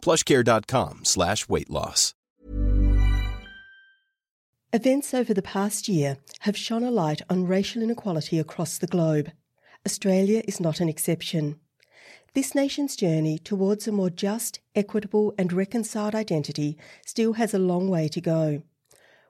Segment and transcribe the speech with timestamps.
[0.00, 2.14] plushcare.com slash weight loss.
[4.72, 9.32] Events over the past year have shone a light on racial inequality across the globe.
[9.84, 11.58] Australia is not an exception.
[12.34, 17.88] This nation's journey towards a more just, equitable, and reconciled identity still has a long
[17.88, 18.62] way to go.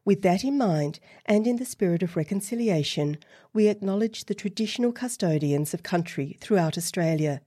[0.04, 3.18] With that in mind, and in the spirit of reconciliation,
[3.52, 7.42] we acknowledge the traditional custodians of country throughout Australia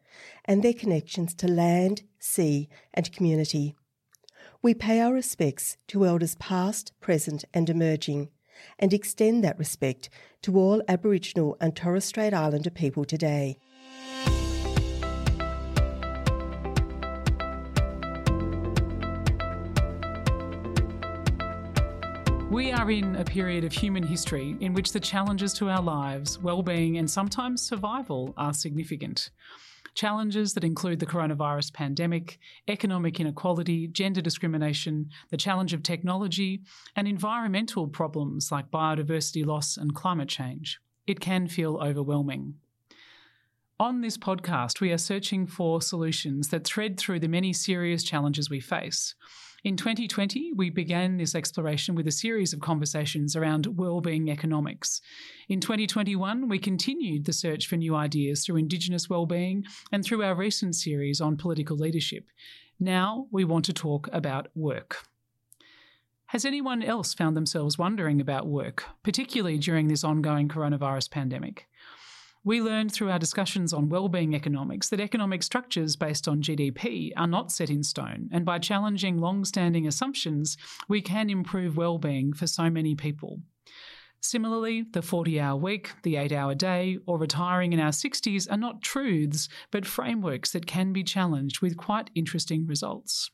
[0.45, 3.75] and their connections to land, sea, and community.
[4.61, 8.29] We pay our respects to elders past, present, and emerging,
[8.77, 10.09] and extend that respect
[10.43, 13.57] to all Aboriginal and Torres Strait Islander people today.
[22.53, 26.37] We are in a period of human history in which the challenges to our lives,
[26.37, 29.31] well-being, and sometimes survival are significant.
[29.95, 32.37] Challenges that include the coronavirus pandemic,
[32.67, 36.61] economic inequality, gender discrimination, the challenge of technology,
[36.95, 40.79] and environmental problems like biodiversity loss and climate change.
[41.07, 42.53] It can feel overwhelming.
[43.79, 48.51] On this podcast, we are searching for solutions that thread through the many serious challenges
[48.51, 49.15] we face.
[49.63, 54.99] In 2020, we began this exploration with a series of conversations around wellbeing economics.
[55.47, 60.35] In 2021, we continued the search for new ideas through Indigenous wellbeing and through our
[60.35, 62.25] recent series on political leadership.
[62.77, 64.97] Now we want to talk about work.
[66.25, 71.69] Has anyone else found themselves wondering about work, particularly during this ongoing coronavirus pandemic?
[72.45, 77.25] We learned through our discussions on wellbeing economics that economic structures based on GDP are
[77.25, 80.57] not set in stone, and by challenging long standing assumptions,
[80.89, 83.39] we can improve wellbeing for so many people.
[84.19, 88.57] Similarly, the 40 hour week, the 8 hour day, or retiring in our 60s are
[88.57, 93.31] not truths, but frameworks that can be challenged with quite interesting results.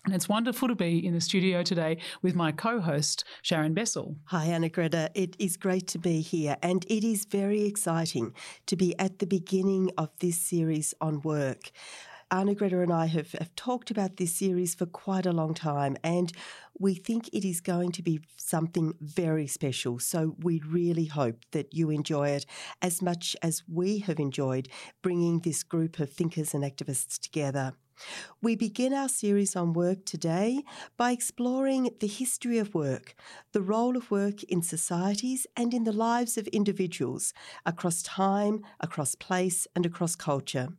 [0.04, 4.16] And it's wonderful to be in the studio today with my co host, Sharon Bessell.
[4.24, 5.08] Hi, Anna Greta.
[5.14, 8.34] It is great to be here, and it is very exciting
[8.66, 11.70] to be at the beginning of this series on work.
[12.32, 15.98] Anna Greta and I have, have talked about this series for quite a long time,
[16.02, 16.32] and
[16.78, 19.98] we think it is going to be something very special.
[19.98, 22.46] So we really hope that you enjoy it
[22.80, 24.70] as much as we have enjoyed
[25.02, 27.74] bringing this group of thinkers and activists together.
[28.40, 30.62] We begin our series on work today
[30.96, 33.14] by exploring the history of work,
[33.52, 37.34] the role of work in societies and in the lives of individuals
[37.66, 40.70] across time, across place, and across culture.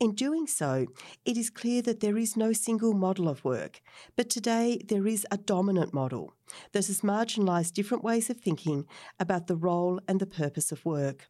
[0.00, 0.86] In doing so,
[1.24, 3.80] it is clear that there is no single model of work,
[4.16, 6.32] but today there is a dominant model
[6.72, 8.86] that has marginalised different ways of thinking
[9.20, 11.28] about the role and the purpose of work.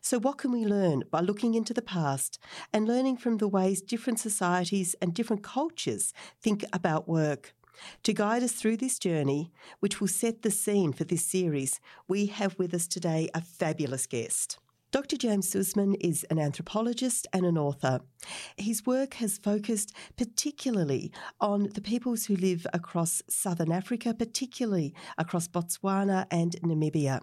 [0.00, 2.38] So, what can we learn by looking into the past
[2.72, 7.54] and learning from the ways different societies and different cultures think about work?
[8.02, 12.26] To guide us through this journey, which will set the scene for this series, we
[12.26, 14.58] have with us today a fabulous guest.
[14.92, 15.16] Dr.
[15.16, 18.00] James Suzman is an anthropologist and an author.
[18.56, 25.46] His work has focused particularly on the peoples who live across southern Africa, particularly across
[25.46, 27.20] Botswana and Namibia.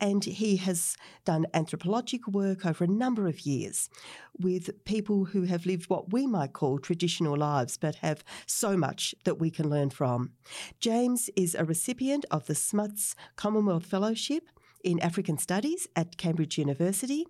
[0.00, 3.90] And he has done anthropological work over a number of years
[4.38, 9.12] with people who have lived what we might call traditional lives, but have so much
[9.24, 10.30] that we can learn from.
[10.78, 14.50] James is a recipient of the Smuts Commonwealth Fellowship
[14.88, 17.26] in African Studies at Cambridge University.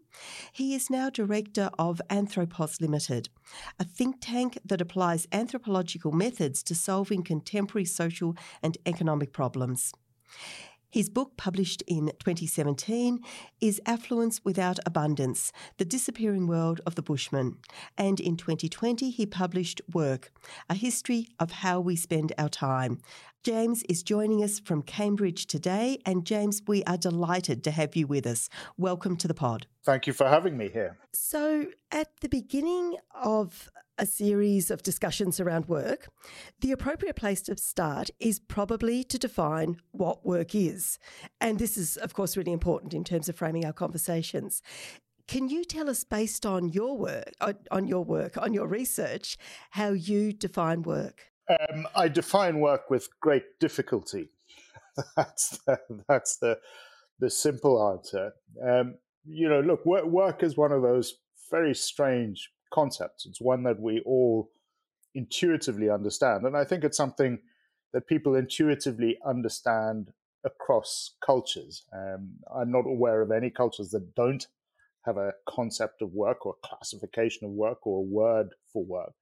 [0.52, 3.30] He is now director of Anthropos Limited,
[3.80, 9.92] a think tank that applies anthropological methods to solving contemporary social and economic problems.
[10.90, 13.20] His book, published in 2017,
[13.60, 17.58] is Affluence Without Abundance The Disappearing World of the Bushman.
[17.98, 20.32] And in 2020, he published Work
[20.70, 23.00] A History of How We Spend Our Time.
[23.44, 25.98] James is joining us from Cambridge today.
[26.04, 28.48] And James, we are delighted to have you with us.
[28.76, 29.66] Welcome to the pod.
[29.84, 30.98] Thank you for having me here.
[31.12, 36.08] So, at the beginning of a series of discussions around work,
[36.60, 40.98] the appropriate place to start is probably to define what work is.
[41.40, 44.62] And this is, of course, really important in terms of framing our conversations.
[45.28, 47.32] Can you tell us, based on your work,
[47.70, 49.36] on your work, on your research,
[49.70, 51.32] how you define work?
[51.50, 54.30] Um, I define work with great difficulty.
[55.16, 55.78] that's the,
[56.08, 56.58] that's the
[57.20, 58.32] the simple answer.
[58.62, 61.14] Um, you know, look, work, work is one of those
[61.50, 63.26] very strange concepts.
[63.26, 64.50] It's one that we all
[65.14, 66.44] intuitively understand.
[66.44, 67.38] And I think it's something
[67.92, 70.12] that people intuitively understand
[70.44, 71.84] across cultures.
[71.92, 74.46] Um, I'm not aware of any cultures that don't
[75.04, 79.14] have a concept of work or a classification of work or a word for work.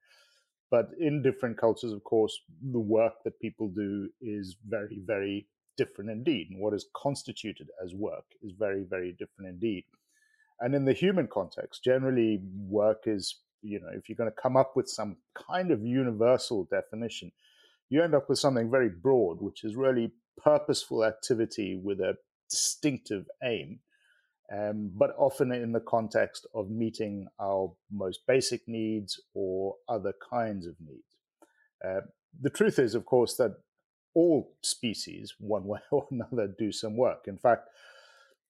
[0.69, 5.47] But in different cultures, of course, the work that people do is very, very
[5.77, 6.47] different indeed.
[6.49, 9.85] And what is constituted as work is very, very different indeed.
[10.59, 14.57] And in the human context, generally work is, you know, if you're going to come
[14.57, 17.31] up with some kind of universal definition,
[17.89, 20.11] you end up with something very broad, which is really
[20.43, 22.15] purposeful activity with a
[22.49, 23.79] distinctive aim,
[24.51, 30.65] um, but often in the context of meeting our most basic needs or other kinds
[30.65, 31.03] of needs.
[31.85, 32.01] Uh,
[32.41, 33.55] the truth is, of course, that
[34.13, 37.25] all species, one way or another, do some work.
[37.27, 37.67] In fact,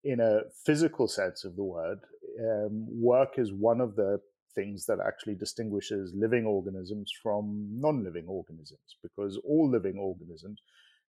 [0.04, 2.00] in a physical sense of the word,
[2.40, 4.22] um, work is one of the
[4.54, 10.62] things that actually distinguishes living organisms from non living organisms because all living organisms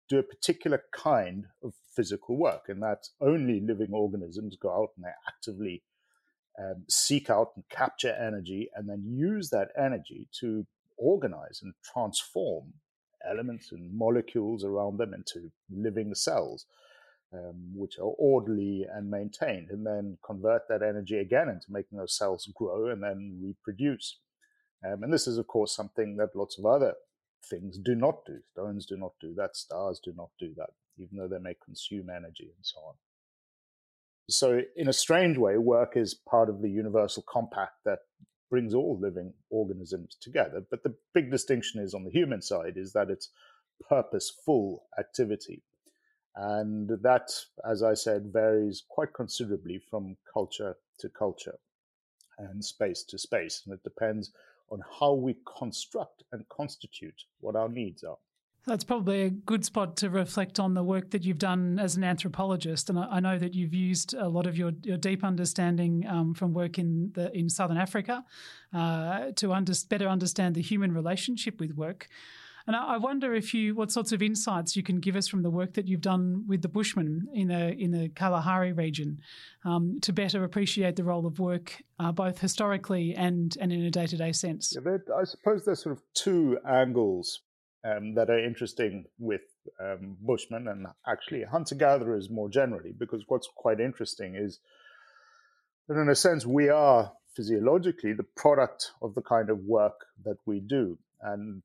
[0.09, 5.05] do a particular kind of physical work, and that only living organisms go out and
[5.05, 5.83] they actively
[6.59, 10.67] um, seek out and capture energy and then use that energy to
[10.97, 12.73] organize and transform
[13.29, 16.67] elements and molecules around them into living cells
[17.33, 22.17] um, which are orderly and maintained, and then convert that energy again into making those
[22.17, 24.19] cells grow and then reproduce.
[24.85, 26.95] Um, and this is, of course, something that lots of other
[27.45, 28.39] things do not do.
[28.53, 29.57] Stones do not do that.
[29.57, 32.95] Stars do not do that, even though they may consume energy and so on.
[34.31, 38.01] So, in a strange way, work is part of the universal compact that
[38.51, 40.63] brings all living organisms together.
[40.71, 43.31] But the big distinction is on the human side is that it's
[43.89, 45.63] purposeful activity.
[46.37, 47.31] And that,
[47.69, 51.59] as I said, varies quite considerably from culture to culture
[52.39, 53.63] and space to space.
[53.65, 54.31] And it depends
[54.71, 58.19] on how we construct and constitute what our needs are.
[58.67, 62.05] That's probably a good spot to reflect on the work that you've done as an
[62.05, 66.35] anthropologist, and I, know that you've used a lot of your, your deep understanding um,
[66.35, 68.25] from work in the in Southern Africa
[68.75, 72.09] uh, to under, better understand the human relationship with work.
[72.69, 75.49] And I wonder if you, what sorts of insights you can give us from the
[75.49, 79.21] work that you've done with the Bushmen in the in the Kalahari region,
[79.65, 83.91] um, to better appreciate the role of work, uh, both historically and and in a
[83.91, 84.77] day to day sense.
[84.77, 87.41] Yeah, I suppose there's sort of two angles
[87.85, 89.41] um, that are interesting with
[89.81, 94.61] um, Bushmen and actually hunter gatherers more generally, because what's quite interesting is
[95.89, 100.37] that in a sense we are physiologically the product of the kind of work that
[100.45, 100.99] we do.
[101.23, 101.63] And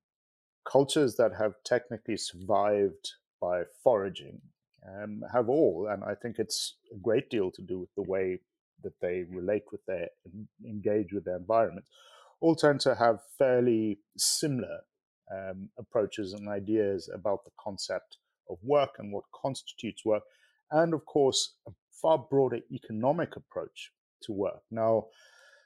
[0.65, 4.41] cultures that have technically survived by foraging
[4.88, 8.39] um, have all, and I think it's a great deal to do with the way
[8.84, 10.10] that they relate with their
[10.65, 11.86] engage with their environment,
[12.41, 14.79] all tend to have fairly similar
[15.32, 18.17] um, approaches and ideas about the concept
[18.50, 20.24] of work and what constitutes work,
[20.72, 23.91] and of course a far broader economic approach
[24.22, 24.62] to work.
[24.70, 25.08] Now,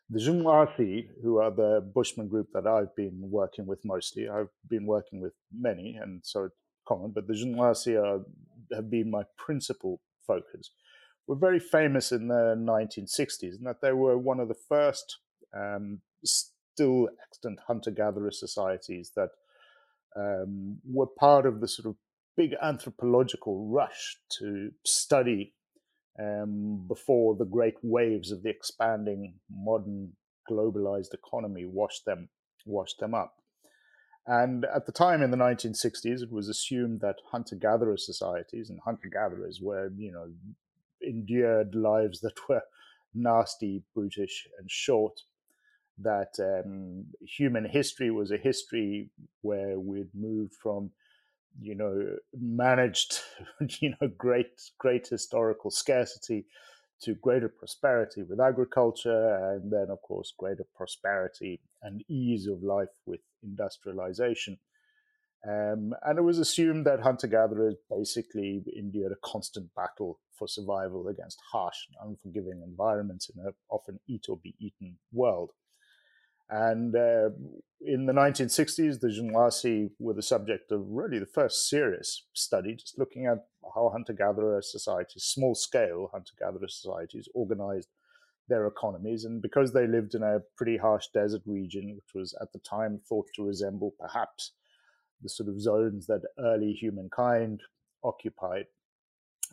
[0.10, 4.86] the Zhungwasi, who are the Bushman group that I've been working with mostly, I've been
[4.86, 6.56] working with many, and so it's
[6.88, 8.24] common, but the Zhungwasi
[8.74, 10.72] have been my principal focus.
[11.28, 15.18] were very famous in the 1960s, and that they were one of the first
[15.54, 19.30] um, still extant hunter gatherer societies that
[20.16, 21.96] um, were part of the sort of
[22.38, 25.54] big anthropological rush to study
[26.20, 30.14] um, before the great waves of the expanding modern
[30.50, 32.30] globalized economy washed them
[32.66, 33.36] washed them up.
[34.26, 39.62] And at the time in the 1960s, it was assumed that hunter-gatherer societies and hunter-gatherers
[39.62, 40.28] were, you know,
[41.02, 42.64] endured lives that were
[43.14, 45.22] nasty, brutish, and short.
[45.98, 49.10] That um, human history was a history
[49.42, 50.92] where we'd moved from
[51.60, 53.22] you know, managed,
[53.80, 56.46] you know, great, great historical scarcity
[57.02, 62.90] to greater prosperity with agriculture, and then, of course, greater prosperity and ease of life
[63.06, 64.58] with industrialization.
[65.48, 71.08] Um, and it was assumed that hunter gatherers basically endured a constant battle for survival
[71.08, 75.52] against harsh and unforgiving environments in an often eat or be eaten world.
[76.50, 77.30] And uh,
[77.82, 82.98] in the 1960s, the Jnwasi were the subject of really the first serious study, just
[82.98, 87.90] looking at how hunter gatherer societies, small scale hunter gatherer societies, organized
[88.48, 89.26] their economies.
[89.26, 93.02] And because they lived in a pretty harsh desert region, which was at the time
[93.08, 94.52] thought to resemble perhaps
[95.22, 97.62] the sort of zones that early humankind
[98.04, 98.66] occupied,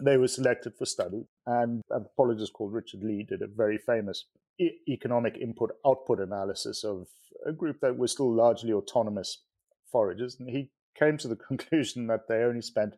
[0.00, 1.26] they were selected for study.
[1.46, 4.26] And anthropologist called Richard Lee did a very famous
[4.88, 7.08] economic input output analysis of
[7.46, 9.42] a group that was still largely autonomous
[9.90, 10.36] foragers.
[10.38, 12.94] And he came to the conclusion that they only spent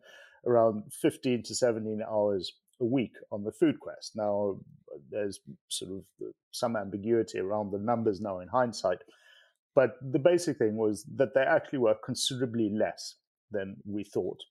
[0.46, 4.12] around 15 to 17 hours a week on the food quest.
[4.14, 4.58] Now,
[5.10, 6.04] there's sort of
[6.52, 8.98] some ambiguity around the numbers now in hindsight,
[9.74, 13.16] but the basic thing was that they actually were considerably less
[13.50, 14.42] than we thought.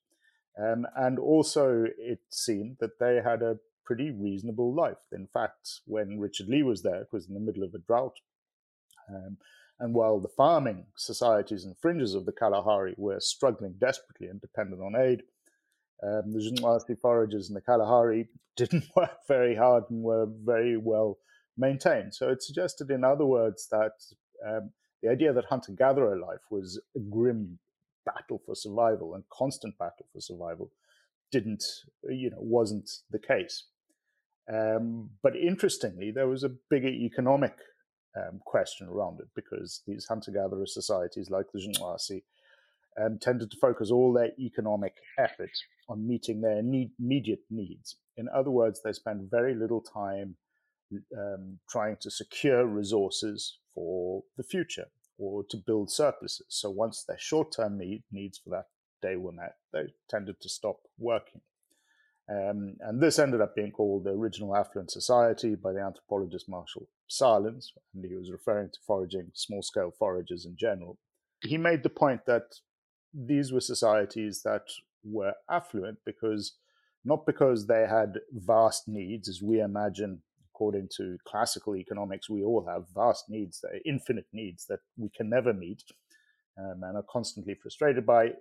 [0.61, 4.97] Um, and also, it seemed that they had a pretty reasonable life.
[5.11, 8.17] In fact, when Richard Lee was there, it was in the middle of a drought.
[9.09, 9.37] Um,
[9.79, 14.81] and while the farming societies and fringes of the Kalahari were struggling desperately and dependent
[14.81, 15.23] on aid,
[16.03, 21.17] um, the Jnwasi foragers in the Kalahari didn't work very hard and were very well
[21.57, 22.13] maintained.
[22.13, 23.93] So it suggested, in other words, that
[24.45, 27.59] um, the idea that hunter gatherer life was a grim
[28.05, 30.71] battle for survival and constant battle for survival
[31.31, 31.63] didn't,
[32.03, 33.65] you know, wasn't the case.
[34.51, 37.55] Um, but interestingly, there was a bigger economic
[38.15, 42.21] um, question around it because these hunter gatherer societies like the Jnwasi
[43.01, 45.51] um, tended to focus all their economic effort
[45.89, 47.97] on meeting their need, immediate needs.
[48.17, 50.35] In other words, they spend very little time
[51.17, 54.85] um, trying to secure resources for the future
[55.17, 56.45] or to build surpluses.
[56.49, 58.67] So once their short term need, needs for that
[59.01, 61.41] day were met, they tended to stop working.
[62.29, 66.87] Um, and this ended up being called the Original Affluent Society by the anthropologist Marshall
[67.09, 70.97] Sahlins, and he was referring to foraging, small scale foragers in general.
[71.41, 72.55] He made the point that
[73.13, 74.63] these were societies that
[75.03, 76.55] were affluent because
[77.03, 82.65] not because they had vast needs, as we imagine, according to classical economics, we all
[82.65, 85.83] have vast needs, infinite needs that we can never meet
[86.57, 88.31] um, and are constantly frustrated by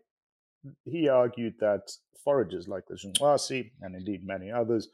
[0.84, 1.92] he argued that
[2.24, 4.88] foragers like the Jnwasi, and indeed many others,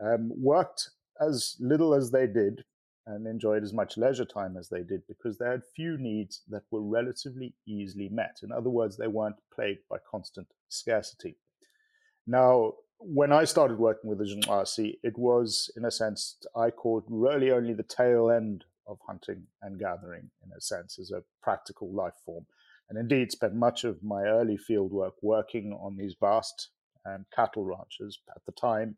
[0.00, 0.90] um, worked
[1.20, 2.64] as little as they did
[3.06, 6.62] and enjoyed as much leisure time as they did because they had few needs that
[6.70, 8.40] were relatively easily met.
[8.42, 11.36] In other words, they weren't plagued by constant scarcity.
[12.26, 17.04] Now, when I started working with the Jnwasi, it was, in a sense, I called
[17.08, 21.90] really only the tail end of hunting and gathering, in a sense, as a practical
[21.90, 22.44] life form
[22.88, 26.70] and indeed spent much of my early field work working on these vast
[27.06, 28.96] um, cattle ranches at the time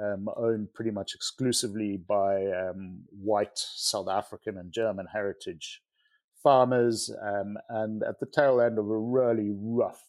[0.00, 5.82] um, owned pretty much exclusively by um, white South African and German heritage
[6.42, 10.02] farmers, um, and at the tail end of a really rough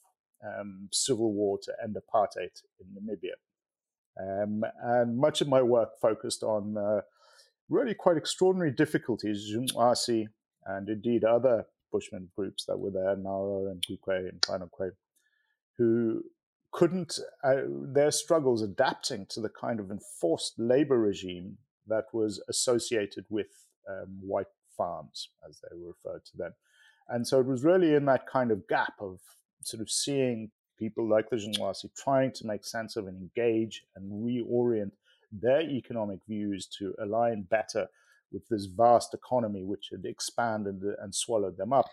[0.45, 3.33] um, civil war to end apartheid in Namibia.
[4.21, 7.01] Um, and much of my work focused on uh,
[7.69, 10.27] really quite extraordinary difficulties Jnwasi
[10.65, 14.91] and indeed other Bushman groups that were there, Naro and Gukwe and Kwe,
[15.77, 16.23] who
[16.71, 23.25] couldn't, uh, their struggles adapting to the kind of enforced labor regime that was associated
[23.29, 23.47] with
[23.89, 26.51] um, white farms, as they were referred to then.
[27.07, 29.19] And so it was really in that kind of gap of
[29.63, 34.11] sort of seeing people like the Jnwasi trying to make sense of and engage and
[34.23, 34.91] reorient
[35.31, 37.87] their economic views to align better
[38.31, 41.87] with this vast economy which had expanded and swallowed them up,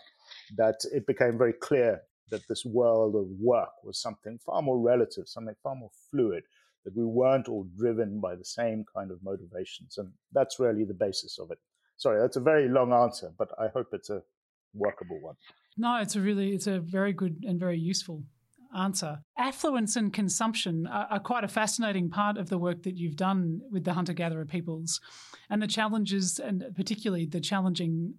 [0.55, 5.27] that it became very clear that this world of work was something far more relative,
[5.27, 6.43] something far more fluid
[6.83, 9.97] that we weren't all driven by the same kind of motivations.
[9.97, 11.57] And that's really the basis of it.
[11.97, 14.21] Sorry, that's a very long answer, but I hope it's a
[14.73, 15.35] workable one.
[15.77, 18.23] No, it's a really, it's a very good and very useful
[18.75, 19.19] answer.
[19.37, 23.61] Affluence and consumption are, are, quite a fascinating part of the work that you've done
[23.71, 25.01] with the hunter gatherer peoples
[25.49, 28.15] and the challenges, and particularly the challenging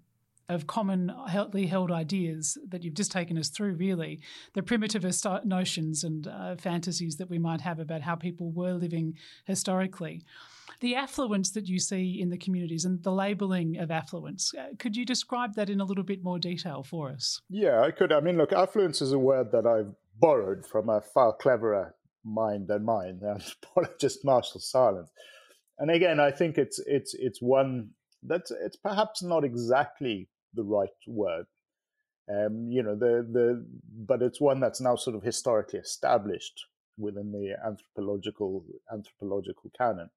[0.48, 4.20] of commonly held ideas that you've just taken us through, really,
[4.54, 9.14] the primitivist notions and uh, fantasies that we might have about how people were living
[9.44, 10.24] historically.
[10.80, 14.96] The affluence that you see in the communities and the labelling of affluence, uh, could
[14.96, 17.42] you describe that in a little bit more detail for us?
[17.50, 18.12] Yeah, I could.
[18.12, 21.94] I mean, look, affluence is a word that I've borrowed from a far cleverer
[22.24, 25.08] mind than mine, the anthropologist Marshall Sahlins.
[25.78, 27.90] And again, I think it's it's it's one
[28.22, 31.46] that's it's perhaps not exactly the right word.
[32.28, 33.64] Um, you know, the the
[34.06, 36.66] but it's one that's now sort of historically established
[36.98, 40.10] within the anthropological anthropological canon.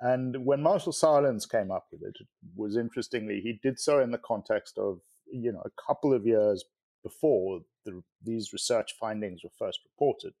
[0.00, 4.10] And when Marshall Sahlins came up with it, it was interestingly he did so in
[4.10, 5.00] the context of
[5.32, 6.64] you know a couple of years
[7.02, 10.32] before the, these research findings were first reported,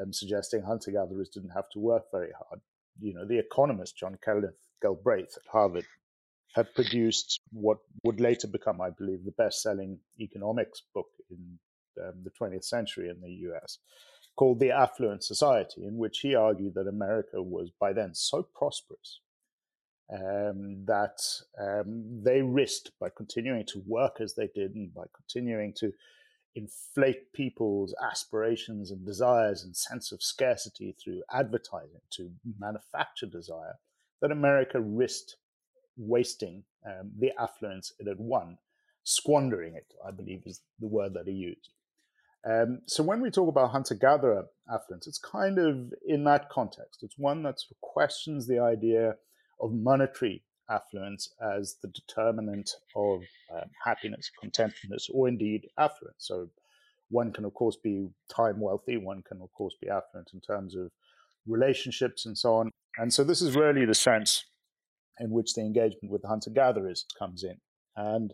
[0.00, 2.60] um, suggesting hunter gatherers didn't have to work very hard.
[3.00, 5.86] You know, the economist John Kenneth Galbraith at Harvard
[6.54, 11.58] had produced what would later become, I believe, the best selling economics book in
[12.02, 13.78] um, the 20th century in the US,
[14.36, 19.20] called The Affluent Society, in which he argued that America was by then so prosperous
[20.12, 21.20] um, that
[21.58, 25.92] um, they risked by continuing to work as they did and by continuing to
[26.54, 33.74] inflate people's aspirations and desires and sense of scarcity through advertising to manufacture desire,
[34.20, 35.36] that America risked
[35.96, 38.58] wasting um, the affluence it had won,
[39.04, 41.70] squandering it, I believe is the word that he used.
[42.48, 47.02] Um, so when we talk about hunter gatherer affluence, it's kind of in that context.
[47.02, 49.16] It's one that sort of questions the idea
[49.60, 53.22] of monetary affluence as the determinant of
[53.54, 56.18] um, happiness, contentedness, or indeed affluence.
[56.18, 56.48] So
[57.10, 60.76] one can, of course, be time wealthy, one can, of course, be affluent in terms
[60.76, 60.90] of
[61.46, 62.70] relationships and so on.
[62.96, 64.44] And so this is really the sense
[65.18, 67.56] in which the engagement with the hunter gatherers comes in.
[67.96, 68.32] And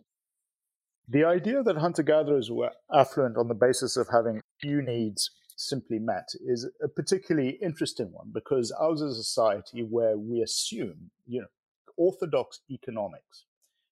[1.07, 5.99] the idea that hunter gatherers were affluent on the basis of having few needs simply
[5.99, 11.41] met is a particularly interesting one because ours is a society where we assume, you
[11.41, 11.47] know,
[11.97, 13.45] orthodox economics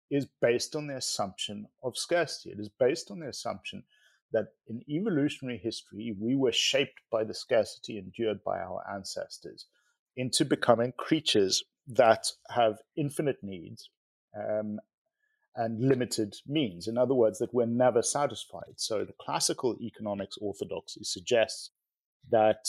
[0.10, 2.52] is based on the assumption of scarcity.
[2.52, 3.84] It is based on the assumption
[4.32, 9.66] that in evolutionary history, we were shaped by the scarcity endured by our ancestors
[10.16, 13.90] into becoming creatures that have infinite needs
[14.38, 14.80] um,
[15.56, 16.88] and limited means.
[16.88, 18.76] In other words, that we're never satisfied.
[18.78, 21.72] So the classical economics orthodoxy suggests
[22.30, 22.68] that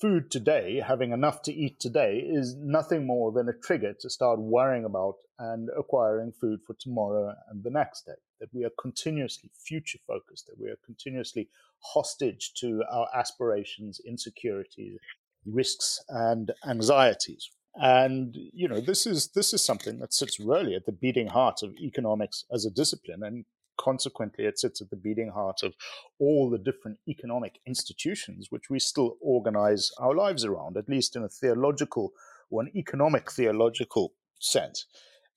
[0.00, 4.38] food today, having enough to eat today, is nothing more than a trigger to start
[4.38, 8.12] worrying about and acquiring food for tomorrow and the next day.
[8.40, 11.48] That we are continuously future focused, that we are continuously
[11.80, 14.98] hostage to our aspirations, insecurities,
[15.44, 17.50] risks, and anxieties.
[17.74, 21.62] And you know, this is this is something that sits really at the beating heart
[21.62, 23.44] of economics as a discipline, and
[23.80, 25.74] consequently, it sits at the beating heart of
[26.18, 31.22] all the different economic institutions which we still organize our lives around, at least in
[31.22, 32.12] a theological
[32.50, 34.86] or an economic theological sense.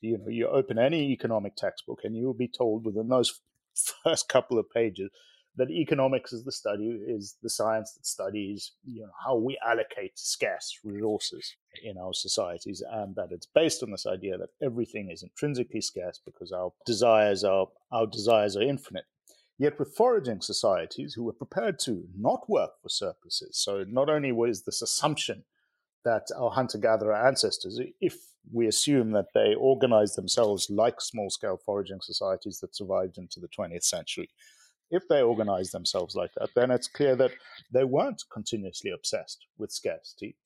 [0.01, 3.39] You know, you open any economic textbook, and you will be told within those
[4.03, 5.09] first couple of pages
[5.55, 10.17] that economics is the study is the science that studies you know how we allocate
[10.17, 15.23] scarce resources in our societies and that it's based on this idea that everything is
[15.23, 19.05] intrinsically scarce because our desires are our desires are infinite.
[19.59, 24.31] Yet with foraging societies who were prepared to not work for surpluses so not only
[24.31, 25.43] was this assumption
[26.03, 28.17] that our hunter gatherer ancestors if
[28.51, 33.47] we assume that they organized themselves like small scale foraging societies that survived into the
[33.47, 34.29] 20th century
[34.93, 37.31] if they organize themselves like that, then it's clear that
[37.73, 40.37] they weren't continuously obsessed with scarcity.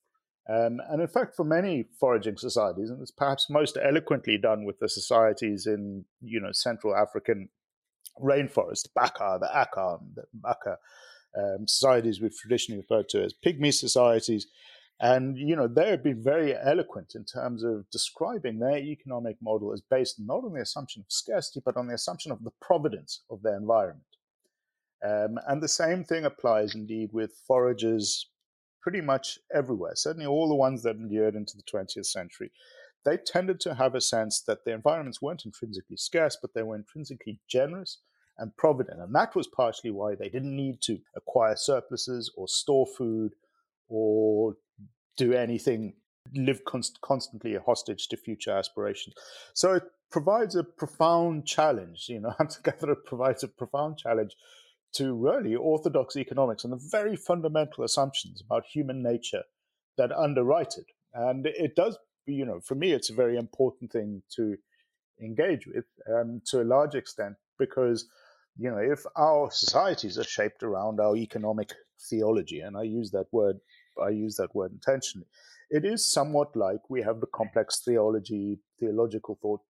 [0.49, 4.79] Um, and in fact, for many foraging societies, and it's perhaps most eloquently done with
[4.79, 7.49] the societies in you know Central African
[8.21, 10.77] rainforest, Baka, the Aka, the Baka
[11.37, 14.47] um, societies we've traditionally referred to as pygmy societies.
[15.01, 19.73] And you know they have been very eloquent in terms of describing their economic model
[19.73, 23.23] as based not on the assumption of scarcity, but on the assumption of the providence
[23.29, 24.16] of their environment.
[25.07, 28.25] Um, and the same thing applies indeed with foragers
[28.81, 32.51] pretty much everywhere, certainly all the ones that endured into the 20th century.
[33.05, 36.75] They tended to have a sense that their environments weren't intrinsically scarce, but they were
[36.75, 37.99] intrinsically generous
[38.37, 39.01] and provident.
[39.01, 43.33] And that was partially why they didn't need to acquire surpluses or store food
[43.87, 44.55] or
[45.15, 45.93] do anything,
[46.35, 49.15] live const- constantly a hostage to future aspirations.
[49.53, 52.07] So it provides a profound challenge.
[52.09, 54.35] You know, hunter gatherer provides a profound challenge
[54.93, 59.43] to really orthodox economics and the very fundamental assumptions about human nature
[59.97, 60.85] that underwrite it.
[61.13, 64.57] And it does, you know, for me, it's a very important thing to
[65.21, 68.07] engage with um, to a large extent because,
[68.57, 71.73] you know, if our societies are shaped around our economic
[72.09, 73.57] theology, and I use that word,
[74.01, 75.27] I use that word intentionally,
[75.69, 79.61] it is somewhat like we have the complex theology, theological thought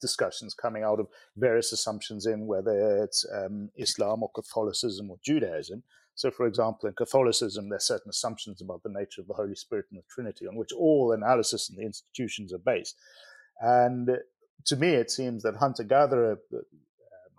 [0.00, 5.82] discussions coming out of various assumptions in whether it's um, Islam or Catholicism or Judaism.
[6.14, 9.56] So, for example, in Catholicism, there are certain assumptions about the nature of the Holy
[9.56, 12.96] Spirit and the Trinity on which all analysis and the institutions are based.
[13.60, 14.10] And
[14.66, 16.60] to me, it seems that hunter gatherer, um,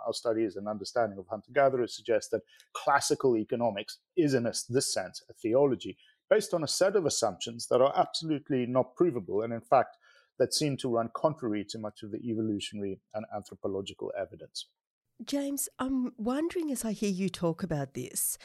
[0.06, 2.42] our studies and understanding of hunter gatherers suggest that
[2.74, 5.98] classical economics is, in this sense, a theology
[6.30, 9.98] based on a set of assumptions that are absolutely not provable, and in fact,
[10.38, 14.68] that seem to run contrary to much of the evolutionary and anthropological evidence.
[15.24, 18.38] James, I'm wondering as I hear you talk about this,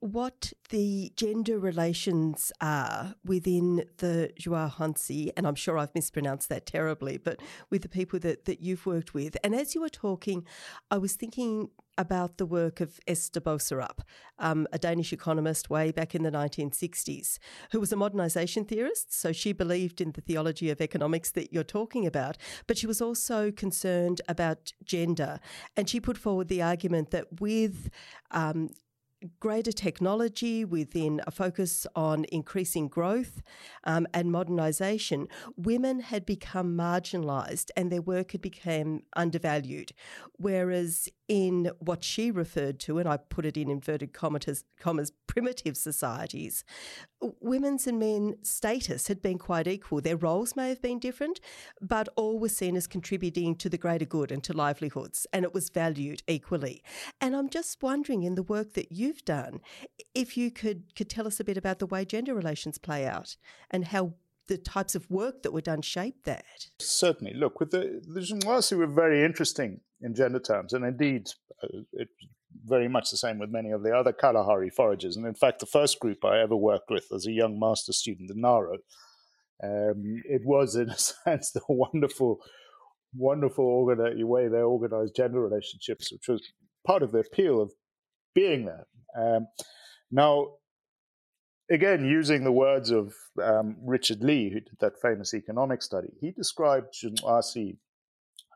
[0.00, 4.30] what the gender relations are within the
[4.78, 8.86] Hansi, and I'm sure I've mispronounced that terribly, but with the people that, that you've
[8.86, 9.36] worked with.
[9.42, 10.46] And as you were talking,
[10.90, 14.00] I was thinking about the work of Esther Boserup,
[14.38, 17.38] um, a Danish economist way back in the 1960s,
[17.72, 19.12] who was a modernisation theorist.
[19.12, 23.00] So she believed in the theology of economics that you're talking about, but she was
[23.00, 25.40] also concerned about gender.
[25.76, 27.90] And she put forward the argument that with
[28.30, 28.70] um,
[29.40, 33.42] greater technology within a focus on increasing growth
[33.84, 39.92] um, and modernisation, women had become marginalised and their work had become undervalued.
[40.36, 45.76] Whereas in what she referred to, and I put it in inverted commas, commas primitive
[45.76, 46.64] societies,
[47.40, 50.00] women's and men's status had been quite equal.
[50.00, 51.40] Their roles may have been different,
[51.80, 55.52] but all were seen as contributing to the greater good and to livelihoods, and it
[55.52, 56.82] was valued equally.
[57.20, 59.60] And I'm just wondering, in the work that you've done,
[60.14, 63.36] if you could, could tell us a bit about the way gender relations play out
[63.70, 64.14] and how
[64.46, 66.68] the types of work that were done shaped that.
[66.78, 67.34] Certainly.
[67.34, 71.28] Look, with the, the Zhenghuasi were very interesting in gender terms, and indeed,
[71.62, 72.12] uh, it's
[72.64, 75.16] very much the same with many of the other Kalahari foragers.
[75.16, 78.30] And in fact, the first group I ever worked with as a young master student
[78.30, 78.78] in Naro,
[79.62, 82.38] um, it was in a sense the wonderful,
[83.14, 86.42] wonderful way they organized gender relationships, which was
[86.86, 87.72] part of the appeal of
[88.34, 88.86] being there.
[89.18, 89.46] Um,
[90.10, 90.48] now,
[91.70, 96.30] again, using the words of um, Richard Lee, who did that famous economic study, he
[96.30, 97.78] described Zhenghuasi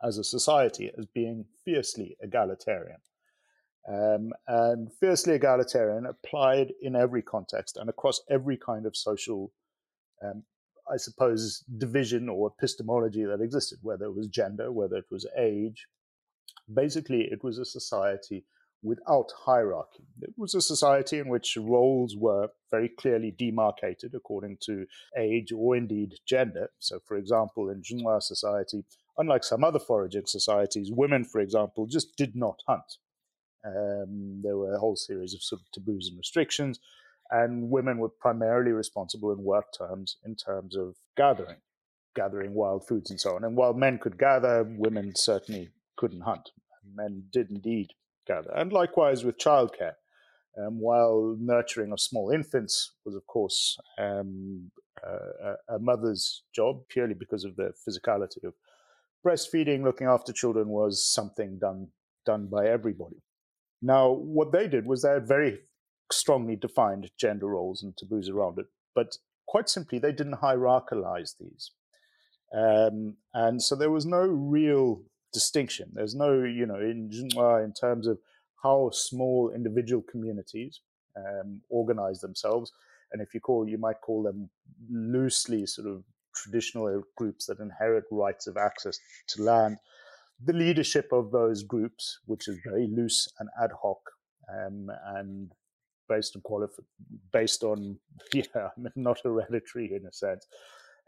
[0.03, 2.99] as a society as being fiercely egalitarian.
[3.87, 9.51] Um, and fiercely egalitarian applied in every context and across every kind of social,
[10.23, 10.43] um,
[10.91, 15.87] I suppose, division or epistemology that existed, whether it was gender, whether it was age.
[16.71, 18.45] Basically, it was a society
[18.83, 20.03] without hierarchy.
[20.21, 24.85] It was a society in which roles were very clearly demarcated according to
[25.17, 26.69] age or indeed gender.
[26.79, 28.83] So, for example, in Zhenghua society,
[29.17, 32.97] unlike some other foraging societies, women, for example, just did not hunt.
[33.65, 36.79] Um, there were a whole series of sort of taboos and restrictions,
[37.29, 41.57] and women were primarily responsible in work terms in terms of gathering,
[42.15, 43.43] gathering wild foods and so on.
[43.43, 46.49] And while men could gather, women certainly couldn't hunt.
[46.95, 47.91] Men did indeed
[48.27, 48.51] gather.
[48.55, 49.93] And likewise with childcare.
[50.57, 54.69] Um, while nurturing of small infants was, of course, um,
[55.05, 58.53] uh, a mother's job purely because of the physicality of
[59.25, 61.89] breastfeeding, looking after children was something done
[62.25, 63.17] done by everybody.
[63.81, 65.59] Now, what they did was they had very
[66.11, 71.71] strongly defined gender roles and taboos around it, but quite simply, they didn't hierarchalize these.
[72.55, 75.03] Um, and so there was no real
[75.33, 75.89] distinction.
[75.93, 78.19] There's no, you know, in in terms of
[78.63, 80.81] how small individual communities
[81.17, 82.71] um, organize themselves,
[83.11, 84.49] and if you call, you might call them
[84.89, 86.03] loosely sort of
[86.35, 89.77] traditional groups that inherit rights of access to land.
[90.43, 93.99] The leadership of those groups, which is very loose and ad hoc,
[94.51, 95.51] um, and
[96.09, 96.85] based on qualif-
[97.31, 97.97] based on
[98.33, 100.45] yeah, not hereditary in a sense,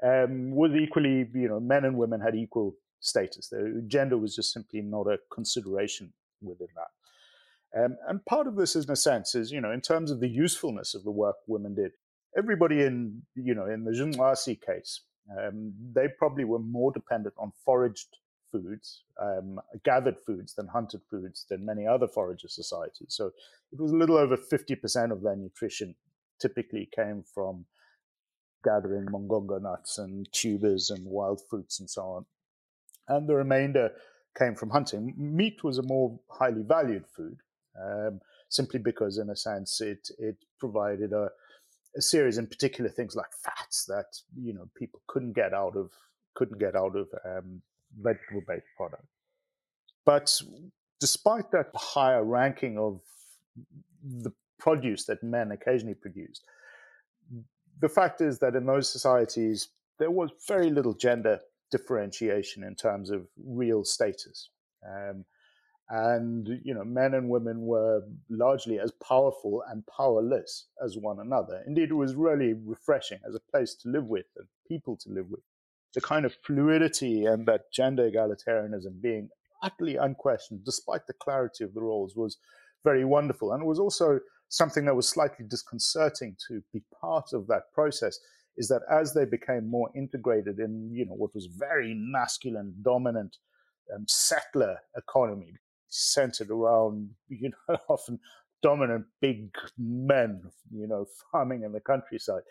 [0.03, 3.49] um, was equally, you know, men and women had equal status.
[3.49, 6.87] The gender was just simply not a consideration within that.
[7.75, 10.27] Um, and part of this, in a sense, is you know, in terms of the
[10.29, 11.91] usefulness of the work women did.
[12.37, 15.01] Everybody in you know in the Zhenghuasi case,
[15.39, 18.17] um, they probably were more dependent on foraged
[18.51, 23.09] foods, um, gathered foods, than hunted foods than many other forager societies.
[23.09, 23.31] So
[23.71, 25.95] it was a little over fifty percent of their nutrition
[26.39, 27.65] typically came from
[28.63, 32.25] gathering mongongo nuts and tubers and wild fruits and so on.
[33.07, 33.91] And the remainder
[34.37, 35.13] came from hunting.
[35.17, 37.37] Meat was a more highly valued food,
[37.81, 41.29] um, simply because, in a sense, it it provided a,
[41.95, 45.91] a series, in particular, things like fats that you know people couldn't get out of
[46.35, 47.61] couldn't get out of um,
[48.01, 49.07] vegetable-based products.
[50.05, 50.41] But
[50.99, 53.01] despite that higher ranking of
[54.03, 56.43] the produce that men occasionally produced,
[57.79, 61.39] the fact is that in those societies there was very little gender
[61.71, 64.49] differentiation in terms of real status.
[64.85, 65.25] Um,
[65.89, 71.63] and you know, men and women were largely as powerful and powerless as one another.
[71.67, 75.29] Indeed, it was really refreshing as a place to live with and people to live
[75.29, 75.41] with.
[75.93, 79.29] The kind of fluidity and that gender egalitarianism being
[79.61, 82.37] utterly unquestioned, despite the clarity of the roles, was
[82.83, 83.53] very wonderful.
[83.53, 84.19] And it was also
[84.49, 88.19] something that was slightly disconcerting to be part of that process
[88.55, 93.37] is that as they became more integrated in you know what was very masculine dominant
[93.95, 95.55] um, settler economy
[95.93, 98.19] centered around you know often
[98.61, 102.43] dominant big men you know farming in the countryside.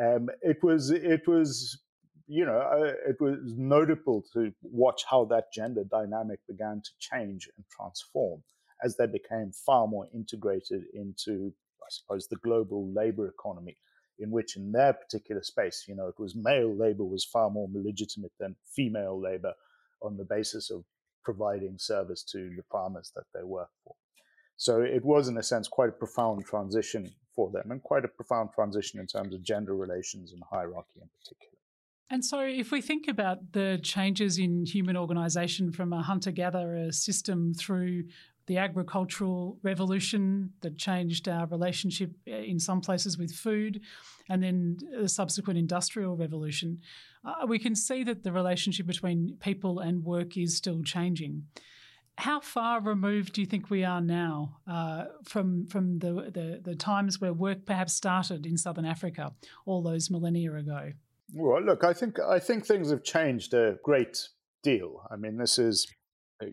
[0.00, 1.80] Um, it was it was
[2.26, 7.48] you know uh, it was notable to watch how that gender dynamic began to change
[7.56, 8.42] and transform
[8.84, 13.76] as they became far more integrated into i suppose the global labor economy
[14.18, 17.68] in which in their particular space, you know, it was male labor was far more
[17.72, 19.52] legitimate than female labor
[20.02, 20.84] on the basis of
[21.28, 23.94] providing service to the farmers that they work for.
[24.56, 28.08] So it was, in a sense, quite a profound transition for them and quite a
[28.08, 31.58] profound transition in terms of gender relations and hierarchy in particular.
[32.08, 36.90] And so, if we think about the changes in human organisation from a hunter gatherer
[36.92, 38.04] system through
[38.48, 43.80] the agricultural revolution that changed our relationship eh, in some places with food,
[44.28, 46.80] and then the subsequent industrial revolution,
[47.24, 51.44] uh, we can see that the relationship between people and work is still changing.
[52.16, 56.74] How far removed do you think we are now uh, from from the, the, the
[56.74, 59.32] times where work perhaps started in southern Africa
[59.66, 60.92] all those millennia ago?
[61.32, 64.28] Well, look, I think I think things have changed a great
[64.62, 65.06] deal.
[65.10, 65.86] I mean, this is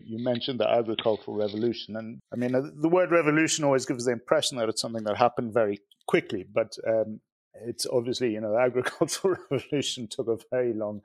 [0.04, 4.12] you mentioned the agricultural revolution, and I mean, uh, the word revolution always gives the
[4.12, 7.20] impression that it's something that happened very quickly, but um,
[7.64, 11.02] it's obviously, you know, the agricultural revolution took a very long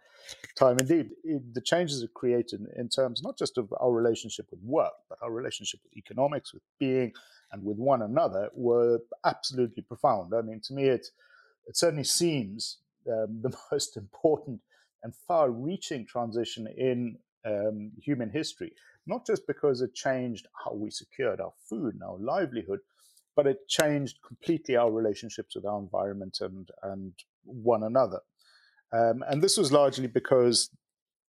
[0.57, 1.11] time indeed.
[1.23, 5.19] It, the changes it created in terms not just of our relationship with work, but
[5.21, 7.13] our relationship with economics, with being,
[7.51, 10.33] and with one another were absolutely profound.
[10.33, 11.07] I mean, to me, it
[11.67, 14.61] it certainly seems um, the most important
[15.03, 18.73] and far-reaching transition in um, human history,
[19.07, 22.79] not just because it changed how we secured our food and our livelihood,
[23.35, 28.19] but it changed completely our relationships with our environment and, and one another.
[28.93, 30.69] Um, and this was largely because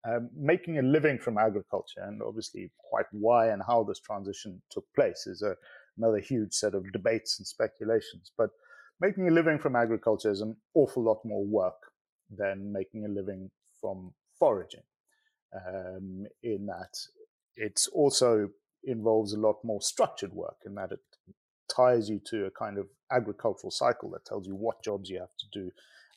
[0.09, 4.85] um, making a living from agriculture, and obviously quite why and how this transition took
[4.95, 5.57] place, is a,
[5.97, 8.31] another huge set of debates and speculations.
[8.39, 8.51] But
[9.01, 11.93] making a living from agriculture is an awful lot more work
[12.31, 14.83] than making a living from foraging
[15.55, 16.97] um, in that
[17.57, 18.49] it also
[18.85, 21.01] involves a lot more structured work in that it
[21.69, 25.37] ties you to a kind of agricultural cycle that tells you what jobs you have
[25.39, 25.71] to do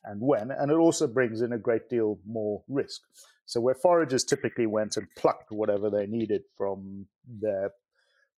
[0.04, 0.52] and when.
[0.52, 3.02] And it also brings in a great deal more risk.
[3.46, 7.72] So, where foragers typically went and plucked whatever they needed from their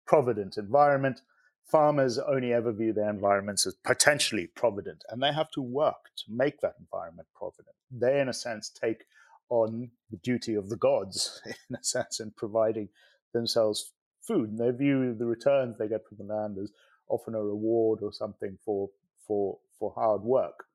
[0.07, 1.21] provident environment,
[1.65, 6.23] farmers only ever view their environments as potentially provident, and they have to work to
[6.29, 7.75] make that environment provident.
[7.91, 9.05] They, in a sense, take
[9.49, 12.89] on the duty of the gods, in a sense, in providing
[13.33, 14.49] themselves food.
[14.49, 16.71] And they view the returns they get from the land as
[17.09, 18.89] often a reward or something for
[19.27, 20.65] for for hard work.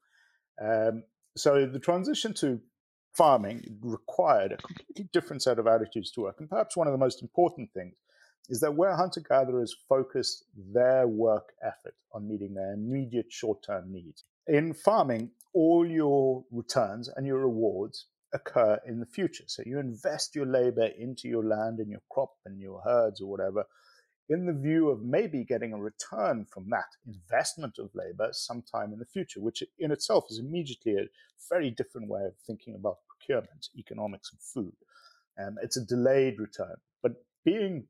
[0.60, 1.04] Um,
[1.36, 2.60] so the transition to
[3.14, 6.36] farming required a completely different set of attitudes to work.
[6.38, 7.94] And perhaps one of the most important things
[8.48, 13.92] is that where hunter gatherers focused their work effort on meeting their immediate short term
[13.92, 19.44] needs, in farming, all your returns and your rewards occur in the future.
[19.46, 23.30] So you invest your labor into your land and your crop and your herds or
[23.30, 23.64] whatever
[24.28, 28.98] in the view of maybe getting a return from that investment of labor sometime in
[28.98, 31.08] the future, which in itself is immediately a
[31.48, 34.74] very different way of thinking about procurement, economics, and food.
[35.40, 37.12] Um, it's a delayed return, but
[37.44, 37.86] being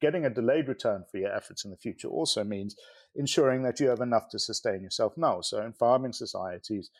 [0.00, 2.74] getting a delayed return for your efforts in the future also means
[3.14, 5.40] ensuring that you have enough to sustain yourself now.
[5.40, 6.90] So in farming societies,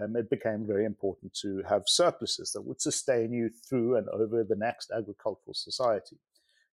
[0.00, 4.44] um, it became very important to have surpluses that would sustain you through and over
[4.44, 6.16] the next agricultural society.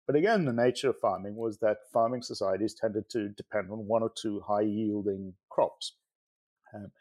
[0.07, 4.03] But again, the nature of farming was that farming societies tended to depend on one
[4.03, 5.95] or two high yielding crops.
[6.73, 6.91] Um,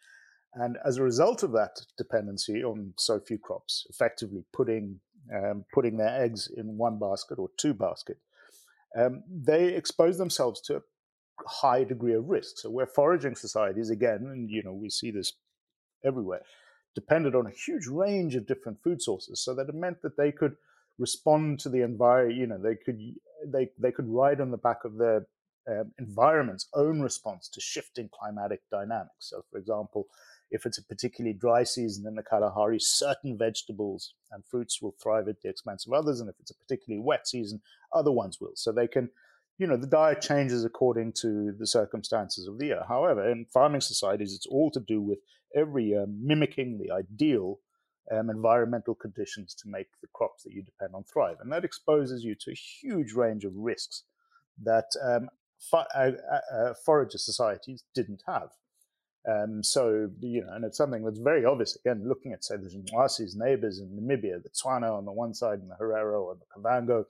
[0.55, 5.01] And as a result of that dependency on so few crops, effectively putting
[5.31, 8.25] um, putting their eggs in one basket or two baskets,
[8.97, 10.83] um, they expose themselves to a
[11.47, 12.57] high degree of risk.
[12.59, 15.33] So where foraging societies, again, and you know we see this
[16.05, 16.43] everywhere,
[16.95, 20.33] depended on a huge range of different food sources, so that it meant that they
[20.33, 20.57] could
[20.99, 22.39] respond to the environment.
[22.39, 23.01] You know, they could
[23.47, 25.27] they they could ride on the back of their
[25.69, 29.13] um, environment's own response to shifting climatic dynamics.
[29.19, 30.07] So, for example,
[30.51, 35.29] if it's a particularly dry season in the Kalahari, certain vegetables and fruits will thrive
[35.29, 36.21] at the expense of others.
[36.21, 37.61] And if it's a particularly wet season,
[37.93, 38.53] other ones will.
[38.55, 39.11] So they can,
[39.59, 42.83] you know, the diet changes according to the circumstances of the year.
[42.89, 45.19] However, in farming societies, it's all to do with
[45.55, 47.61] every year mimicking the ideal
[48.11, 51.37] um, environmental conditions to make the crops that you depend on thrive.
[51.41, 54.05] And that exposes you to a huge range of risks
[54.63, 55.29] that um,
[55.73, 56.11] uh, uh,
[56.55, 58.51] uh, forager societies didn't have.
[59.29, 61.77] Um, so, you know, and it's something that's very obvious.
[61.77, 65.59] Again, looking at, say, the Zimwasi's neighbors in Namibia, the Tswana on the one side
[65.59, 67.05] and the Herero and the Kavango,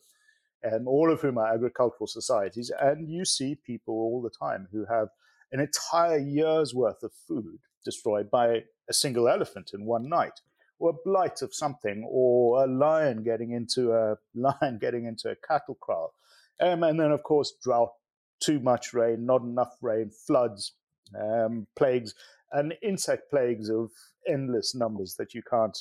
[0.73, 2.73] um, all of whom are agricultural societies.
[2.81, 5.09] And you see people all the time who have
[5.53, 10.41] an entire year's worth of food destroyed by a single elephant in one night,
[10.79, 15.37] or a blight of something, or a lion getting into a lion getting into a
[15.37, 16.15] cattle kraal.
[16.61, 17.93] Um, and then, of course, drought,
[18.41, 20.73] too much rain, not enough rain, floods,
[21.21, 22.15] um, plagues,
[22.53, 23.91] and insect plagues of
[24.27, 25.77] endless numbers that you can't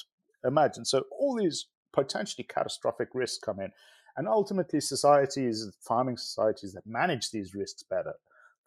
[0.46, 0.86] imagine.
[0.86, 3.72] So all these potentially catastrophic risks come in.
[4.16, 8.14] And ultimately, societies, farming societies that manage these risks better,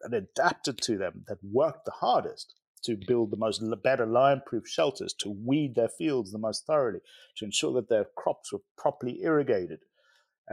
[0.01, 5.13] that adapted to them, that worked the hardest to build the most better lion-proof shelters,
[5.19, 6.99] to weed their fields the most thoroughly,
[7.37, 9.79] to ensure that their crops were properly irrigated.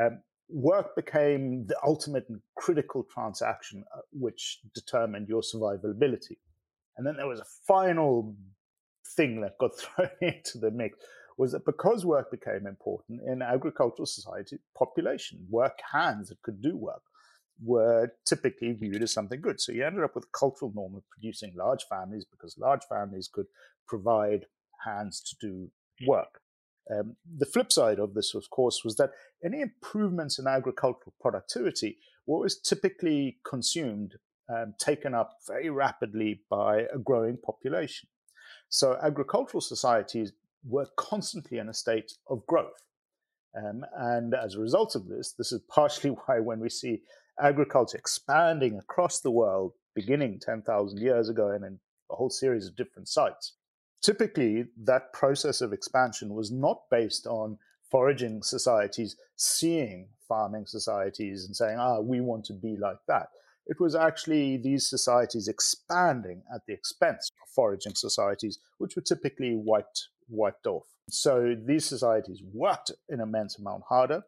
[0.00, 6.38] Um, work became the ultimate and critical transaction uh, which determined your survivability.
[6.96, 8.34] And then there was a final
[9.16, 10.98] thing that got thrown into the mix
[11.36, 16.76] was that because work became important in agricultural society, population, work hands that could do
[16.76, 17.02] work
[17.62, 19.60] were typically viewed as something good.
[19.60, 23.28] So you ended up with a cultural norm of producing large families because large families
[23.32, 23.46] could
[23.86, 24.46] provide
[24.84, 25.70] hands to do
[26.06, 26.40] work.
[26.90, 29.10] Um, the flip side of this, of course, was that
[29.44, 34.14] any improvements in agricultural productivity were always typically consumed
[34.48, 38.08] and taken up very rapidly by a growing population.
[38.70, 40.32] So agricultural societies
[40.64, 42.82] were constantly in a state of growth.
[43.56, 47.02] Um, and as a result of this, this is partially why when we see
[47.40, 51.78] agriculture expanding across the world, beginning 10,000 years ago and in
[52.10, 53.54] a whole series of different sites,
[54.02, 57.58] typically that process of expansion was not based on
[57.90, 63.28] foraging societies seeing farming societies and saying, ah, we want to be like that.
[63.66, 69.54] It was actually these societies expanding at the expense of foraging societies, which were typically
[69.54, 70.86] wiped, wiped off.
[71.10, 74.22] So these societies worked an immense amount harder.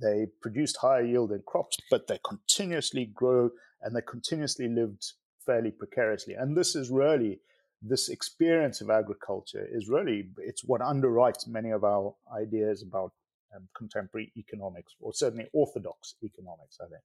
[0.00, 3.52] They produced higher yielding crops, but they continuously grew
[3.82, 5.04] and they continuously lived
[5.44, 6.34] fairly precariously.
[6.34, 7.40] And this is really
[7.82, 13.12] this experience of agriculture is really it's what underwrites many of our ideas about
[13.54, 16.78] um, contemporary economics, or certainly orthodox economics.
[16.80, 17.02] I think.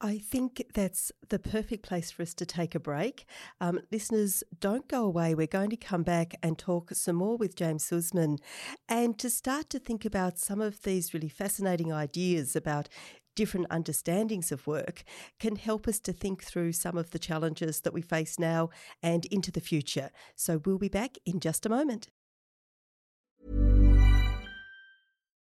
[0.00, 3.26] I think that's the perfect place for us to take a break.
[3.60, 5.34] Um, listeners, don't go away.
[5.34, 8.38] We're going to come back and talk some more with James Suzman
[8.88, 12.88] and to start to think about some of these really fascinating ideas about
[13.34, 15.02] different understandings of work
[15.40, 18.68] can help us to think through some of the challenges that we face now
[19.02, 20.10] and into the future.
[20.36, 22.08] So we'll be back in just a moment.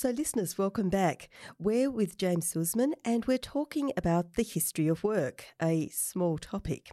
[0.00, 1.28] So, listeners, welcome back.
[1.58, 6.90] We're with James Suzman and we're talking about the history of work, a small topic.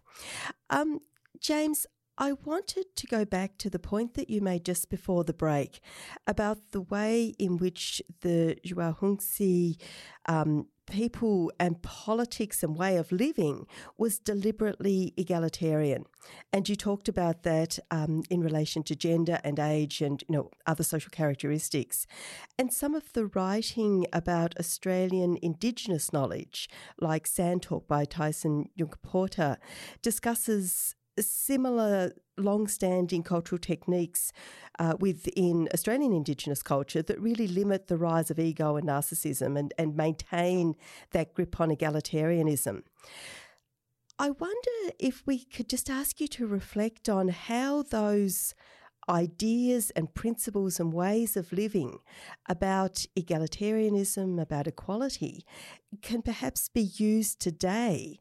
[0.70, 1.00] Um,
[1.40, 1.86] James,
[2.18, 5.80] I wanted to go back to the point that you made just before the break
[6.28, 9.80] about the way in which the Ju/'hoansi
[10.26, 13.68] um, people and politics and way of living
[13.98, 16.06] was deliberately egalitarian.
[16.52, 20.52] And you talked about that um, in relation to gender and age and you know
[20.66, 22.08] other social characteristics.
[22.58, 26.70] And some of the writing about Australian Indigenous knowledge,
[27.00, 29.58] like Sand Talk by Tyson Yunkaporta,
[30.02, 34.32] discusses similar long-standing cultural techniques
[34.80, 39.74] uh, within Australian Indigenous culture that really limit the rise of ego and narcissism and,
[39.78, 40.76] and maintain
[41.12, 42.84] that grip on egalitarianism.
[44.20, 48.56] I wonder if we could just ask you to reflect on how those
[49.10, 52.00] ideas and principles and ways of living
[52.50, 55.46] about egalitarianism, about equality,
[56.02, 58.20] can perhaps be used today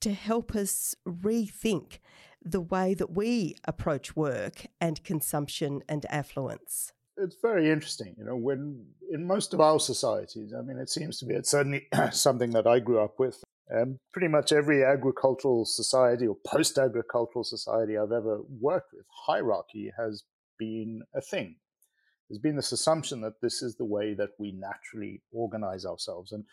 [0.00, 1.98] to help us rethink
[2.42, 6.92] the way that we approach work and consumption and affluence?
[7.16, 8.14] It's very interesting.
[8.16, 11.50] You know, when in most of our societies, I mean, it seems to be, it's
[11.50, 13.42] certainly something that I grew up with.
[13.72, 19.92] Um, pretty much every agricultural society or post agricultural society I've ever worked with, hierarchy
[19.96, 20.24] has
[20.58, 21.56] been a thing.
[22.28, 26.32] There's been this assumption that this is the way that we naturally organize ourselves.
[26.32, 26.44] And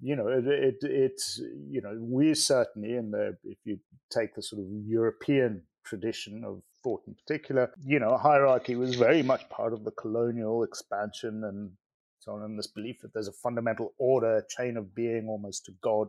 [0.00, 3.78] you know, it, it, it's, you know, we certainly in the, if you
[4.10, 9.22] take the sort of European tradition of thought in particular, you know, hierarchy was very
[9.22, 11.72] much part of the colonial expansion and
[12.20, 15.72] so on, and this belief that there's a fundamental order, chain of being almost to
[15.82, 16.08] God.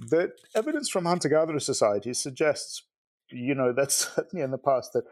[0.00, 2.82] The evidence from hunter gatherer societies suggests,
[3.30, 5.04] you know, that's certainly in the past that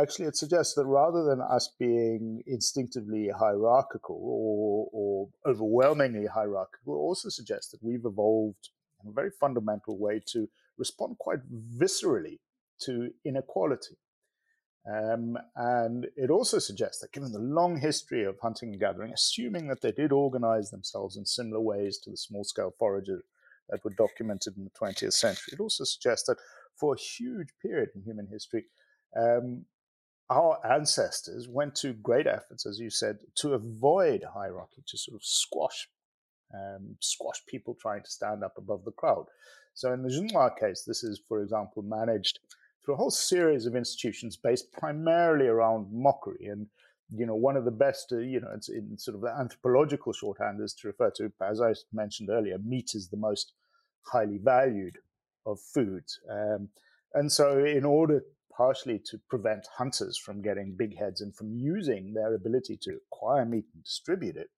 [0.00, 6.98] actually it suggests that rather than us being instinctively hierarchical or, or overwhelmingly hierarchical, it
[6.98, 8.70] also suggests that we've evolved
[9.02, 11.40] in a very fundamental way to respond quite
[11.78, 12.38] viscerally
[12.80, 13.96] to inequality.
[14.90, 19.68] Um, and it also suggests that given the long history of hunting and gathering, assuming
[19.68, 23.22] that they did organize themselves in similar ways to the small scale foragers
[23.68, 26.38] that were documented in the 20th century, it also suggests that
[26.76, 28.64] for a huge period in human history,
[29.16, 29.64] um,
[30.32, 35.24] our ancestors went to great efforts, as you said, to avoid hierarchy, to sort of
[35.24, 35.88] squash
[36.54, 39.26] um, squash people trying to stand up above the crowd.
[39.74, 42.40] So in the Junla case, this is, for example, managed
[42.84, 46.46] through a whole series of institutions based primarily around mockery.
[46.46, 46.66] And,
[47.14, 50.12] you know, one of the best, uh, you know, it's in sort of the anthropological
[50.12, 53.54] shorthand is to refer to, as I mentioned earlier, meat is the most
[54.02, 54.98] highly valued
[55.46, 56.20] of foods.
[56.30, 56.68] Um,
[57.14, 58.22] and so in order
[58.62, 63.44] partially to prevent hunters from getting big heads and from using their ability to acquire
[63.44, 64.50] meat and distribute it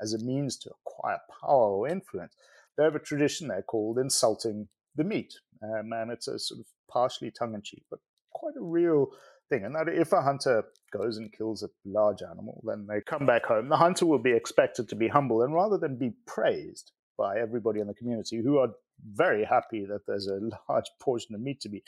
[0.00, 2.34] as a means to acquire power or influence.
[2.78, 5.34] They have a tradition there called insulting the meat.
[5.62, 8.00] Um, and it's a sort of partially tongue in cheek, but
[8.32, 9.08] quite a real
[9.50, 9.66] thing.
[9.66, 13.44] And that if a hunter goes and kills a large animal, then they come back
[13.44, 13.68] home.
[13.68, 17.80] The hunter will be expected to be humble and rather than be praised by everybody
[17.80, 18.70] in the community who are
[19.14, 20.40] very happy that there's a
[20.70, 21.82] large portion of meat to be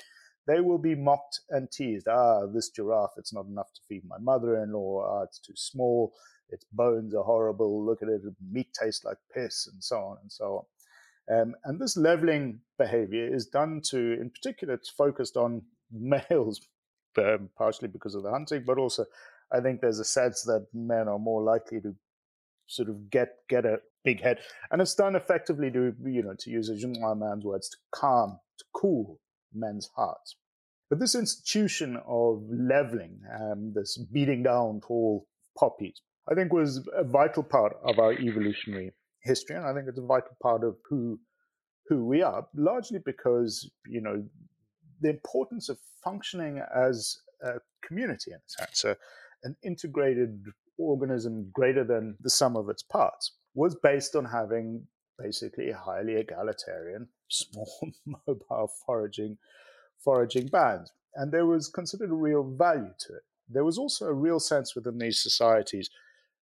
[0.47, 2.09] they will be mocked and teased.
[2.09, 5.05] Ah, this giraffe, it's not enough to feed my mother in law.
[5.07, 6.13] Ah, it's too small.
[6.51, 7.85] Its bones are horrible.
[7.85, 8.23] Look at it.
[8.51, 10.67] Meat tastes like piss, and so on and so
[11.29, 11.41] on.
[11.41, 15.63] Um, and this leveling behavior is done to, in particular, it's focused on
[15.93, 16.61] males,
[17.19, 19.07] um, partially because of the hunting, but also
[19.53, 21.95] I think there's a sense that men are more likely to
[22.67, 24.41] sort of get get a big head,
[24.71, 28.41] and it's done effectively to you know to use a Junla man's words to calm,
[28.59, 29.21] to cool
[29.55, 30.37] men's hearts.
[30.91, 35.27] But this institution of leveling, um, this beating down tall
[35.59, 38.93] poppies, I think was a vital part of our evolutionary
[39.23, 41.19] history, and I think it's a vital part of who
[41.89, 44.23] who we are, largely because you know
[45.01, 47.55] the importance of functioning as a
[47.87, 48.97] community in a sense, a,
[49.45, 50.45] an integrated
[50.79, 54.87] organism greater than the sum of its parts, was based on having
[55.19, 59.39] basically highly egalitarian, small, mobile foraging
[60.03, 60.91] foraging bands.
[61.15, 63.23] And there was considered a real value to it.
[63.49, 65.91] There was also a real sense within these societies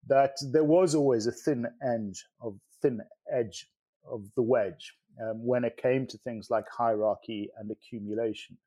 [0.08, 3.02] that there was always a thin edge of thin
[3.32, 3.68] edge
[4.10, 8.58] of the wedge um, when it came to things like hierarchy and accumulation.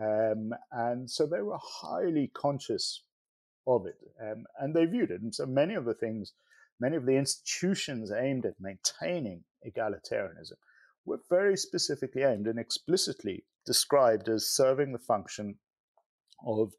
[0.00, 3.02] Um, and so they were highly conscious
[3.66, 5.20] of it um, and they viewed it.
[5.20, 6.32] And so many of the things
[6.80, 10.56] many of the institutions aimed at maintaining egalitarianism
[11.04, 15.56] were very specifically aimed and explicitly described as serving the function
[16.46, 16.72] of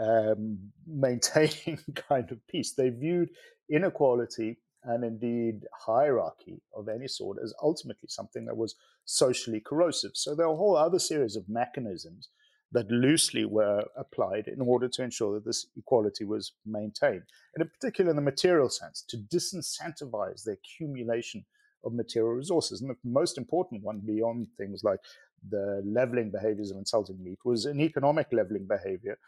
[0.00, 1.78] um, maintaining
[2.08, 2.74] kind of peace.
[2.74, 3.30] They viewed
[3.70, 10.12] inequality and indeed hierarchy of any sort as ultimately something that was socially corrosive.
[10.14, 12.28] So there are a whole other series of mechanisms
[12.72, 17.22] that loosely were applied in order to ensure that this equality was maintained.
[17.54, 21.44] And in particular, in the material sense, to disincentivize the accumulation
[21.84, 22.80] of material resources.
[22.80, 25.00] And the most important one, beyond things like
[25.48, 29.18] the leveling behaviors of insulting meat, was an economic leveling behavior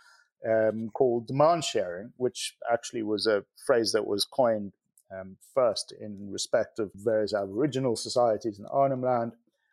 [0.47, 4.72] um, called demand sharing, which actually was a phrase that was coined
[5.12, 9.32] um, first in respect of various Aboriginal societies in Arnhem Land.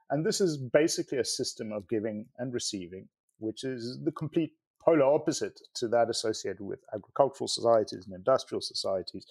[0.09, 3.07] And this is basically a system of giving and receiving,
[3.39, 9.25] which is the complete polar opposite to that associated with agricultural societies and industrial societies,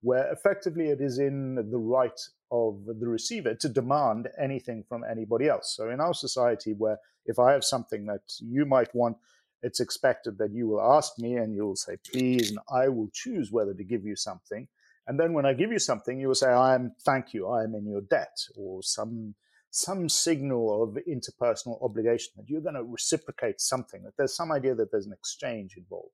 [0.00, 2.20] where effectively it is in the right
[2.50, 5.74] of the receiver to demand anything from anybody else.
[5.76, 9.16] So in our society, where if I have something that you might want,
[9.62, 13.50] it's expected that you will ask me and you'll say, please, and I will choose
[13.50, 14.68] whether to give you something.
[15.06, 17.64] And then when I give you something, you will say, I am, thank you, I
[17.64, 19.34] am in your debt, or some,
[19.70, 24.74] some signal of interpersonal obligation that you're going to reciprocate something, that there's some idea
[24.74, 26.12] that there's an exchange involved.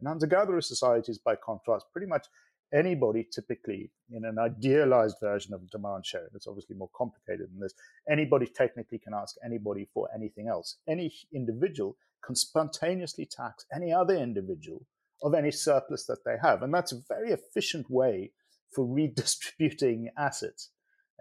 [0.00, 2.26] In hunter gatherer societies, by contrast, pretty much
[2.72, 7.74] anybody typically in an idealized version of demand sharing it's obviously more complicated than this
[8.10, 11.94] anybody technically can ask anybody for anything else any individual
[12.24, 14.84] can spontaneously tax any other individual
[15.22, 16.62] of any surplus that they have.
[16.62, 18.32] And that's a very efficient way
[18.70, 20.70] for redistributing assets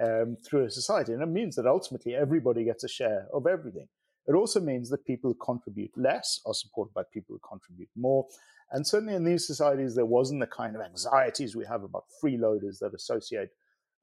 [0.02, 1.14] um, through a society.
[1.14, 3.88] And it means that ultimately everybody gets a share of everything.
[4.28, 8.26] It also means that people who contribute less are supported by people who contribute more.
[8.72, 12.80] And certainly in these societies, there wasn't the kind of anxieties we have about freeloaders
[12.80, 13.50] that associate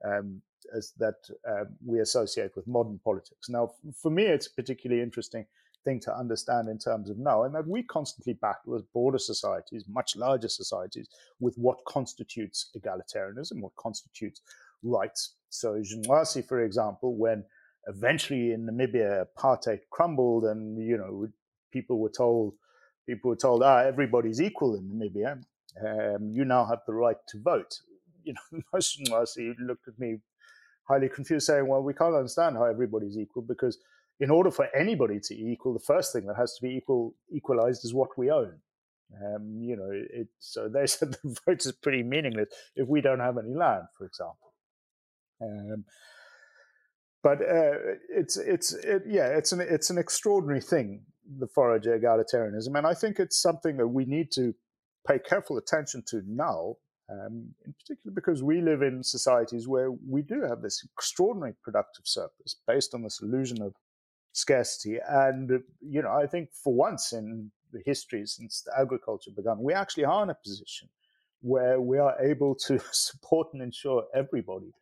[0.05, 0.43] um,
[0.77, 1.17] as that
[1.49, 3.49] um, we associate with modern politics.
[3.49, 5.47] Now, for me, it's a particularly interesting
[5.85, 9.85] thing to understand in terms of now, and that we constantly battle as broader societies,
[9.89, 11.09] much larger societies,
[11.41, 14.43] with what constitutes egalitarianism, what constitutes
[14.83, 15.37] rights.
[15.49, 17.45] So, Zimwasi, for example, when
[17.87, 21.27] eventually in Namibia apartheid crumbled, and you know
[21.73, 22.55] people were told
[23.07, 25.43] people were told, ah, everybody's equal in Namibia.
[25.85, 27.81] Um, you now have the right to vote.
[28.23, 30.19] You know, Zimwasi looked at me
[30.87, 33.79] highly confused, saying, "Well, we can't understand how everybody's equal because."
[34.21, 37.15] in order for anybody to be equal, the first thing that has to be equal
[37.35, 38.53] equalized is what we own.
[39.25, 43.21] Um, you know, it, so they said the vote is pretty meaningless if we don't
[43.21, 44.50] have any land, for example.
[45.41, 45.85] Um,
[47.23, 51.03] but uh, it's it's it, yeah, it's an it's an extraordinary thing,
[51.39, 54.55] the forager egalitarianism, and I think it's something that we need to
[55.07, 56.77] pay careful attention to now,
[57.11, 62.07] um, in particular because we live in societies where we do have this extraordinary productive
[62.07, 63.75] surplus based on this illusion of
[64.33, 64.99] scarcity.
[65.09, 69.73] And, you know, I think for once in the history since the agriculture began, we
[69.73, 70.89] actually are in a position
[71.41, 74.73] where we are able to support and ensure everybody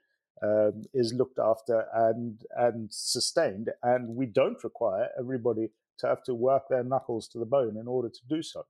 [0.43, 6.35] um, is looked after and and sustained, and we don't require everybody to have to
[6.35, 8.65] work their knuckles to the bone in order to do so.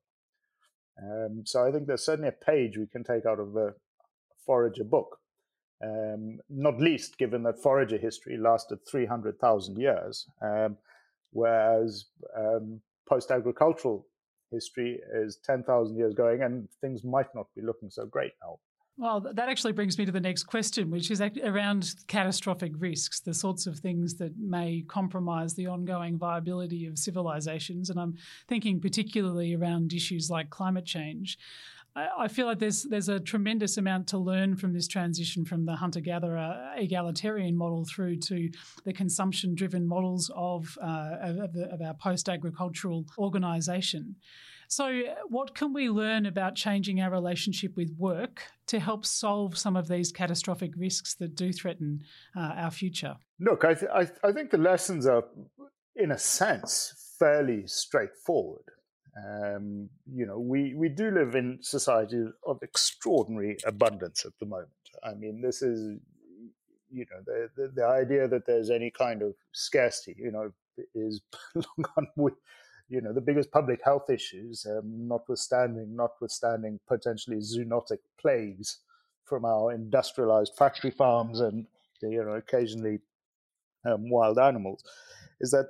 [1.02, 3.74] Um, so I think there's certainly a page we can take out of the
[4.46, 5.20] Forager book
[5.82, 10.76] um, not least given that forager history lasted 300,000 years, um,
[11.30, 12.06] whereas
[12.36, 14.06] um, post agricultural
[14.50, 18.58] history is 10,000 years going, and things might not be looking so great now.
[19.00, 23.32] Well, that actually brings me to the next question, which is around catastrophic risks, the
[23.32, 27.90] sorts of things that may compromise the ongoing viability of civilizations.
[27.90, 28.16] And I'm
[28.48, 31.38] thinking particularly around issues like climate change.
[31.94, 35.74] I feel like there's there's a tremendous amount to learn from this transition from the
[35.74, 38.50] hunter gatherer egalitarian model through to
[38.84, 44.14] the consumption driven models of, uh, of, the, of our post agricultural organisation.
[44.70, 49.76] So, what can we learn about changing our relationship with work to help solve some
[49.76, 52.02] of these catastrophic risks that do threaten
[52.36, 53.16] uh, our future?
[53.40, 55.24] Look, I, th- I, th- I think the lessons are,
[55.96, 58.64] in a sense, fairly straightforward.
[59.16, 64.68] Um, you know, we, we do live in societies of extraordinary abundance at the moment.
[65.02, 65.98] I mean, this is,
[66.90, 70.52] you know, the, the, the idea that there's any kind of scarcity, you know,
[70.94, 71.22] is
[71.54, 72.34] long on with,
[72.88, 78.78] you know, the biggest public health issues, um, notwithstanding, notwithstanding potentially zoonotic plagues
[79.24, 81.66] from our industrialized factory farms and,
[82.00, 83.00] you know, occasionally
[83.84, 84.82] um, wild animals,
[85.40, 85.66] is that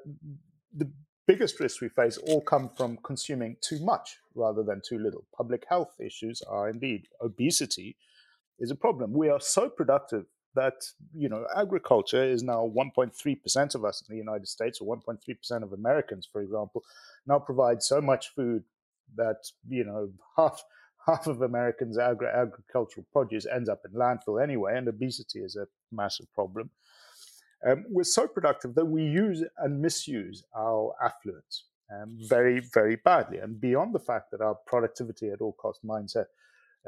[0.76, 0.88] the
[1.26, 5.26] biggest risks we face all come from consuming too much rather than too little.
[5.36, 7.96] Public health issues are indeed obesity
[8.58, 9.12] is a problem.
[9.12, 10.26] We are so productive
[10.58, 10.78] that
[11.14, 15.72] you know agriculture is now 1.3% of us in the United States or 1.3% of
[15.72, 16.82] Americans, for example,
[17.26, 18.64] now provide so much food
[19.16, 20.62] that you know half
[21.06, 25.66] half of Americans' agri- agricultural produce ends up in landfill anyway, and obesity is a
[25.90, 26.70] massive problem.
[27.66, 33.38] Um, we're so productive that we use and misuse our affluence um, very, very badly.
[33.38, 36.26] And beyond the fact that our productivity at all cost mindset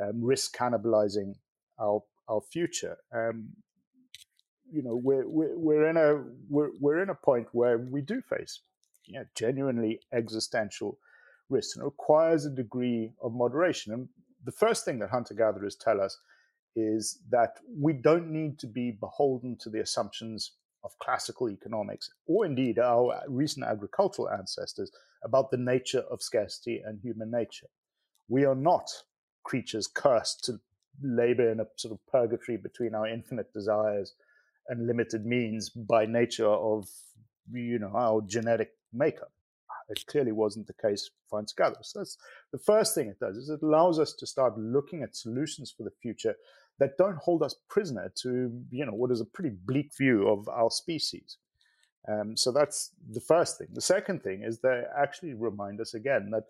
[0.00, 1.34] um, risks cannibalizing
[1.80, 3.48] our our future, um,
[4.72, 8.22] you know, we're, we're, we're in a we're, we're in a point where we do
[8.22, 8.60] face
[9.10, 10.98] you know, genuinely existential
[11.48, 13.92] risks and it requires a degree of moderation.
[13.92, 14.08] And
[14.44, 16.16] the first thing that hunter gatherers tell us
[16.76, 20.52] is that we don't need to be beholden to the assumptions
[20.84, 24.90] of classical economics, or indeed our recent agricultural ancestors,
[25.24, 27.66] about the nature of scarcity and human nature.
[28.28, 28.88] We are not
[29.44, 30.60] creatures cursed to
[31.02, 34.14] labor in a sort of purgatory between our infinite desires
[34.68, 36.88] and limited means by nature of
[37.52, 39.32] you know our genetic makeup.
[39.88, 41.90] It clearly wasn't the case for gatherers.
[41.92, 42.16] So that's
[42.52, 45.82] the first thing it does is it allows us to start looking at solutions for
[45.82, 46.36] the future
[46.78, 50.48] that don't hold us prisoner to you know what is a pretty bleak view of
[50.48, 51.38] our species.
[52.08, 53.68] Um, so that's the first thing.
[53.72, 56.44] The second thing is they actually remind us again that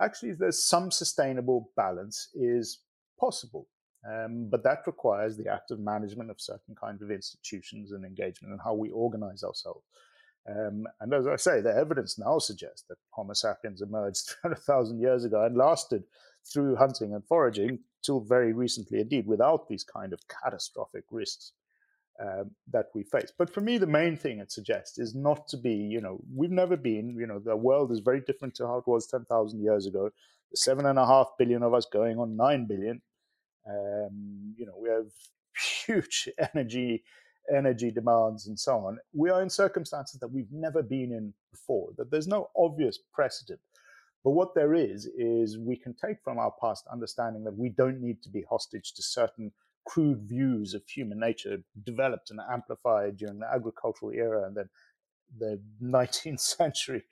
[0.00, 2.80] actually there's some sustainable balance is
[3.18, 3.68] possible,
[4.08, 8.60] um, but that requires the active management of certain kinds of institutions and engagement and
[8.62, 9.84] how we organize ourselves.
[10.48, 15.24] Um, and as I say, the evidence now suggests that Homo sapiens emerged 300,000 years
[15.24, 16.04] ago and lasted
[16.52, 21.52] through hunting and foraging till very recently, indeed, without these kind of catastrophic risks
[22.20, 23.32] um, that we face.
[23.36, 26.50] But for me, the main thing it suggests is not to be, you know, we've
[26.50, 29.86] never been, you know, the world is very different to how it was 10,000 years
[29.86, 30.10] ago.
[30.50, 33.02] The seven and a half billion of us going on nine billion.
[33.68, 35.06] Um, you know, we have
[35.86, 37.04] huge energy
[37.54, 38.98] energy demands and so on.
[39.12, 43.60] We are in circumstances that we've never been in before, that there's no obvious precedent
[44.26, 48.00] but what there is, is we can take from our past understanding that we don't
[48.00, 49.52] need to be hostage to certain
[49.84, 54.68] crude views of human nature developed and amplified during the agricultural era and then
[55.38, 57.04] the 19th century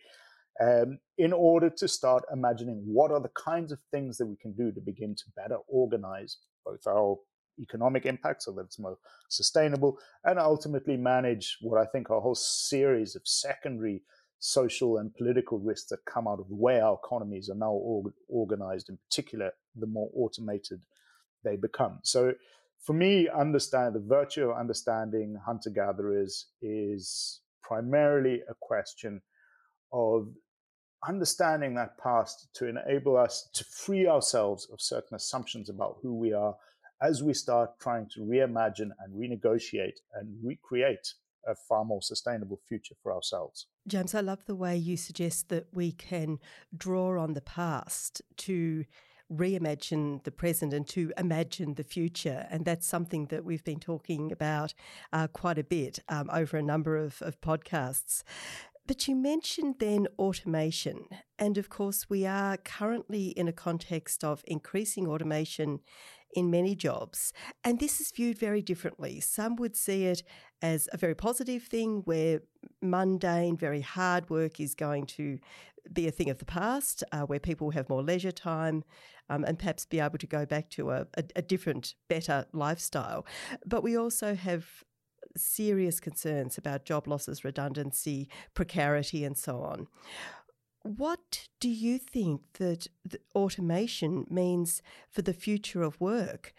[0.61, 4.52] um, in order to start imagining what are the kinds of things that we can
[4.52, 7.16] do to begin to better organize both our
[7.61, 8.98] economic impact so that it's more
[9.28, 14.02] sustainable and ultimately manage what I think are a whole series of secondary
[14.38, 18.12] social and political risks that come out of the way our economies are now org-
[18.28, 20.82] organized, in particular, the more automated
[21.42, 21.98] they become.
[22.02, 22.34] So,
[22.80, 29.22] for me, understand the virtue of understanding hunter gatherers is primarily a question
[29.90, 30.28] of
[31.07, 36.32] understanding that past to enable us to free ourselves of certain assumptions about who we
[36.32, 36.57] are
[37.02, 41.14] as we start trying to reimagine and renegotiate and recreate
[41.46, 43.66] a far more sustainable future for ourselves.
[43.86, 46.38] James, I love the way you suggest that we can
[46.74, 48.84] draw on the past to
[49.32, 52.46] reimagine the present and to imagine the future.
[52.50, 54.74] And that's something that we've been talking about
[55.12, 58.22] uh, quite a bit um, over a number of, of podcasts.
[58.87, 61.07] But you mentioned then automation.
[61.39, 65.80] And of course, we are currently in a context of increasing automation
[66.35, 67.32] in many jobs.
[67.62, 69.20] And this is viewed very differently.
[69.20, 70.22] Some would see it
[70.61, 72.41] as a very positive thing where
[72.82, 75.39] mundane, very hard work is going to
[75.93, 78.85] be a thing of the past, uh, where people have more leisure time
[79.28, 83.26] um, and perhaps be able to go back to a, a, a different, better lifestyle.
[83.64, 84.66] But we also have
[85.37, 89.87] serious concerns about job losses, redundancy, precarity, and so on.
[90.82, 92.89] What do you think that
[93.35, 96.53] automation means for the future of work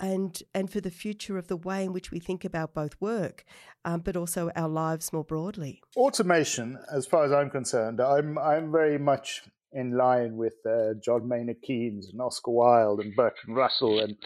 [0.00, 3.44] and, and for the future of the way in which we think about both work,
[3.84, 5.80] um, but also our lives more broadly?
[5.96, 11.28] Automation, as far as I'm concerned, I'm, I'm very much in line with uh, John
[11.28, 14.16] Maynard Keynes and Oscar Wilde and Bertrand Russell and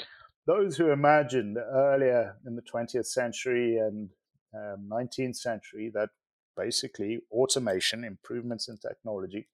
[0.46, 4.10] those who imagined earlier in the 20th century and
[4.54, 6.10] um, 19th century that
[6.56, 9.48] basically automation, improvements in technology,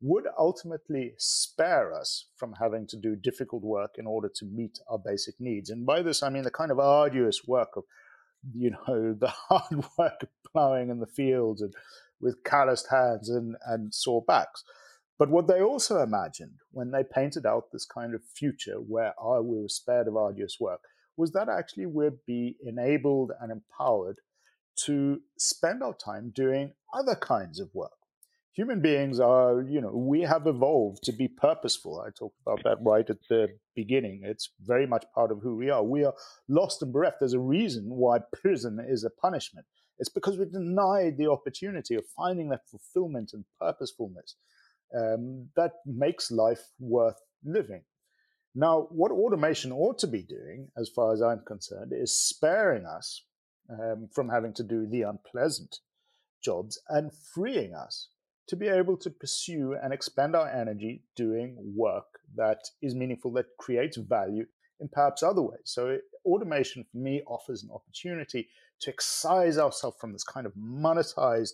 [0.00, 4.98] would ultimately spare us from having to do difficult work in order to meet our
[4.98, 5.70] basic needs.
[5.70, 7.84] And by this, I mean the kind of arduous work of,
[8.54, 11.72] you know, the hard work of plowing in the fields and
[12.20, 14.62] with calloused hands and, and sore backs.
[15.18, 19.42] But what they also imagined when they painted out this kind of future where oh,
[19.42, 20.80] we were spared of arduous work
[21.16, 24.20] was that actually we'd be enabled and empowered
[24.86, 27.92] to spend our time doing other kinds of work.
[28.54, 32.00] Human beings are, you know, we have evolved to be purposeful.
[32.00, 34.22] I talked about that right at the beginning.
[34.24, 35.82] It's very much part of who we are.
[35.82, 36.14] We are
[36.48, 37.18] lost and bereft.
[37.20, 39.66] There's a reason why prison is a punishment.
[39.98, 44.36] It's because we're denied the opportunity of finding that fulfillment and purposefulness
[44.96, 47.82] um, that makes life worth living.
[48.54, 53.24] Now, what automation ought to be doing, as far as I'm concerned, is sparing us
[53.68, 55.78] um, from having to do the unpleasant
[56.42, 58.10] jobs and freeing us
[58.46, 62.04] to be able to pursue and expend our energy doing work
[62.36, 64.44] that is meaningful, that creates value
[64.80, 65.62] in perhaps other ways.
[65.64, 68.48] So, automation for me offers an opportunity
[68.80, 71.52] to excise ourselves from this kind of monetized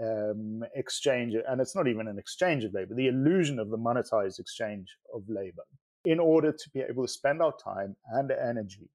[0.00, 4.38] um, exchange, and it's not even an exchange of labor, the illusion of the monetized
[4.38, 5.62] exchange of labor,
[6.04, 8.88] in order to be able to spend our time and energy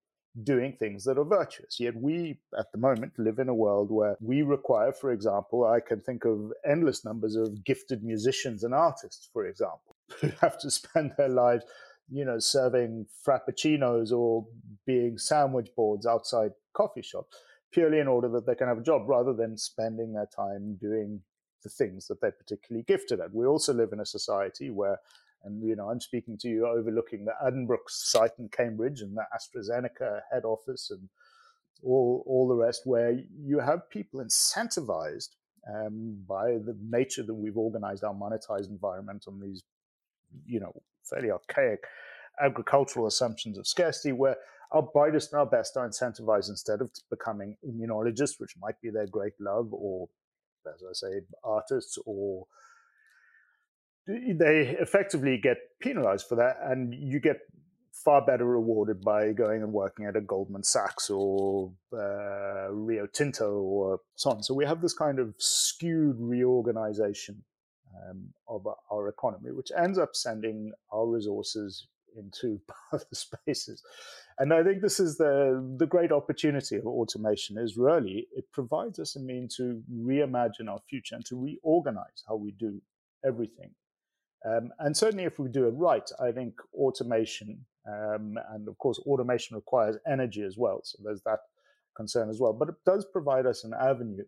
[0.43, 1.79] doing things that are virtuous.
[1.79, 5.79] Yet we, at the moment, live in a world where we require, for example, I
[5.79, 10.69] can think of endless numbers of gifted musicians and artists, for example, who have to
[10.69, 11.65] spend their lives,
[12.09, 14.45] you know, serving frappuccinos or
[14.85, 17.35] being sandwich boards outside coffee shops
[17.71, 21.21] purely in order that they can have a job rather than spending their time doing
[21.63, 23.33] the things that they're particularly gifted at.
[23.33, 24.99] We also live in a society where
[25.43, 29.25] and you know, I'm speaking to you overlooking the Addenbrooke site in Cambridge and the
[29.33, 31.09] AstraZeneca head office and
[31.83, 35.29] all all the rest, where you have people incentivized
[35.73, 39.63] um, by the nature that we've organized our monetized environment on these,
[40.45, 41.83] you know, fairly archaic
[42.41, 44.37] agricultural assumptions of scarcity, where
[44.71, 49.07] our brightest and our best are incentivized instead of becoming immunologists, which might be their
[49.07, 50.09] great love, or
[50.67, 52.45] as I say, artists or
[54.07, 57.37] they effectively get penalized for that, and you get
[57.91, 63.59] far better rewarded by going and working at a Goldman Sachs or uh, Rio Tinto
[63.59, 64.43] or so on.
[64.43, 67.43] So we have this kind of skewed reorganization
[68.09, 72.61] um, of our economy, which ends up sending our resources into
[72.93, 73.83] other spaces.
[74.39, 78.99] And I think this is the the great opportunity of automation is really it provides
[78.99, 82.81] us a mean to reimagine our future and to reorganize how we do
[83.25, 83.71] everything
[84.45, 88.99] um, and certainly, if we do it right, I think automation, um, and of course,
[88.99, 90.81] automation requires energy as well.
[90.83, 91.39] So there's that
[91.95, 92.53] concern as well.
[92.53, 94.23] But it does provide us an avenue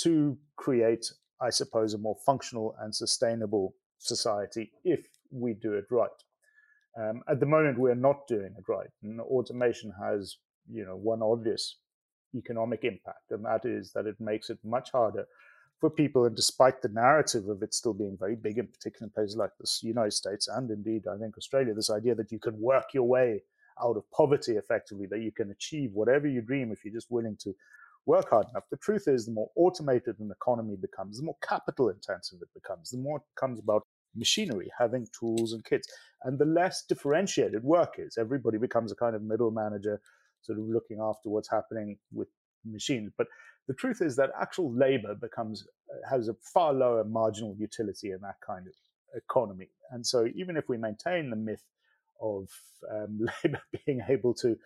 [0.00, 6.10] to create, I suppose, a more functional and sustainable society if we do it right.
[6.98, 10.36] Um, at the moment, we're not doing it right, and automation has,
[10.70, 11.76] you know, one obvious
[12.34, 15.26] economic impact, and that is that it makes it much harder
[15.80, 19.36] for people, and despite the narrative of it still being very big, in particular places
[19.36, 22.86] like the United States and indeed, I think Australia, this idea that you can work
[22.92, 23.42] your way
[23.80, 27.36] out of poverty effectively, that you can achieve whatever you dream if you're just willing
[27.42, 27.54] to
[28.06, 28.64] work hard enough.
[28.70, 32.90] The truth is, the more automated an economy becomes, the more capital intensive it becomes,
[32.90, 33.86] the more it becomes about
[34.16, 35.88] machinery, having tools and kits,
[36.24, 38.16] and the less differentiated work is.
[38.18, 40.00] Everybody becomes a kind of middle manager,
[40.42, 42.28] sort of looking after what's happening with
[42.64, 43.12] machines.
[43.16, 43.28] But
[43.68, 48.20] the truth is that actual labor becomes uh, has a far lower marginal utility in
[48.22, 48.72] that kind of
[49.14, 49.68] economy.
[49.90, 51.64] And so, even if we maintain the myth
[52.20, 52.48] of
[52.90, 54.56] um, labor being able to,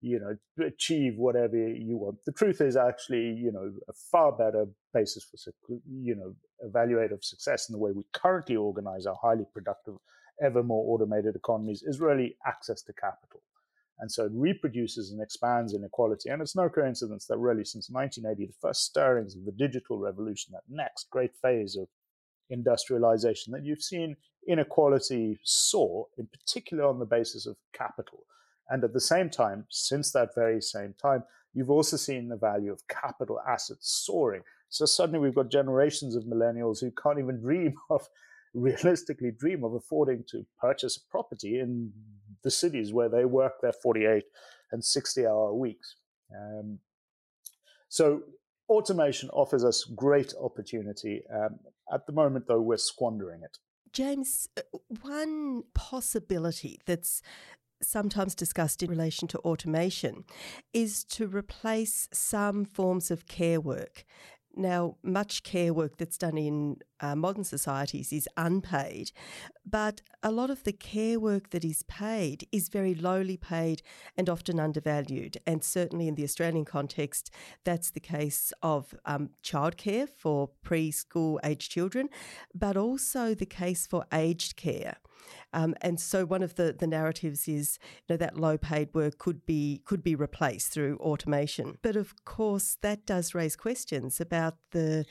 [0.00, 4.66] you know, achieve whatever you want, the truth is actually, you know, a far better
[4.92, 5.52] basis for,
[5.88, 9.94] you know, evaluate of success in the way we currently organize our highly productive,
[10.42, 13.42] ever more automated economies is really access to capital.
[14.00, 16.30] And so it reproduces and expands inequality.
[16.30, 20.52] And it's no coincidence that really since 1980, the first stirrings of the digital revolution,
[20.52, 21.86] that next great phase of
[22.48, 24.16] industrialization, that you've seen
[24.48, 28.24] inequality soar, in particular on the basis of capital.
[28.70, 32.72] And at the same time, since that very same time, you've also seen the value
[32.72, 34.42] of capital assets soaring.
[34.70, 38.08] So suddenly we've got generations of millennials who can't even dream of
[38.54, 41.92] realistically dream of affording to purchase a property in
[42.42, 44.24] the cities where they work their 48
[44.72, 45.96] and 60 hour weeks.
[46.34, 46.78] Um,
[47.88, 48.22] so
[48.68, 51.22] automation offers us great opportunity.
[51.32, 51.58] Um,
[51.92, 53.58] at the moment, though, we're squandering it.
[53.92, 57.22] James, uh, one possibility that's
[57.82, 60.24] sometimes discussed in relation to automation
[60.72, 64.04] is to replace some forms of care work.
[64.56, 69.12] Now, much care work that's done in uh, modern societies is unpaid,
[69.64, 73.82] but a lot of the care work that is paid is very lowly paid
[74.16, 75.38] and often undervalued.
[75.46, 77.30] And certainly in the Australian context,
[77.64, 82.08] that's the case of um, childcare for preschool aged children,
[82.54, 84.96] but also the case for aged care.
[85.52, 89.18] Um, and so one of the, the narratives is you know, that low paid work
[89.18, 91.78] could be could be replaced through automation.
[91.82, 95.04] But of course, that does raise questions about the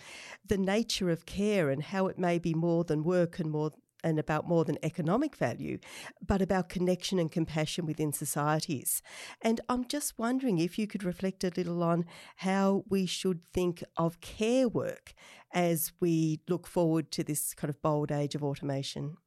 [0.45, 3.71] the nature of care and how it may be more than work and more
[4.03, 5.77] and about more than economic value,
[6.25, 9.01] but about connection and compassion within societies.
[9.41, 12.05] And I'm just wondering if you could reflect a little on
[12.37, 15.13] how we should think of care work
[15.53, 19.17] as we look forward to this kind of bold age of automation.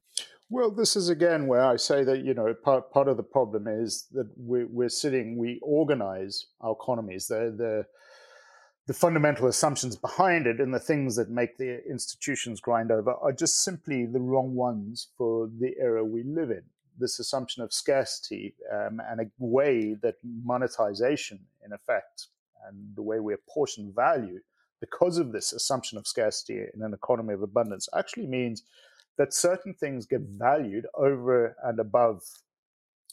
[0.53, 3.65] Well, this is again where I say that you know part part of the problem
[3.67, 7.25] is that we're, we're sitting, we organize our economies.
[7.25, 7.87] The the
[8.85, 13.31] the fundamental assumptions behind it and the things that make the institutions grind over are
[13.31, 16.61] just simply the wrong ones for the era we live in.
[16.99, 22.27] This assumption of scarcity um, and a way that monetization, in effect,
[22.67, 24.39] and the way we apportion value
[24.79, 28.61] because of this assumption of scarcity in an economy of abundance actually means
[29.17, 32.21] that certain things get valued over and above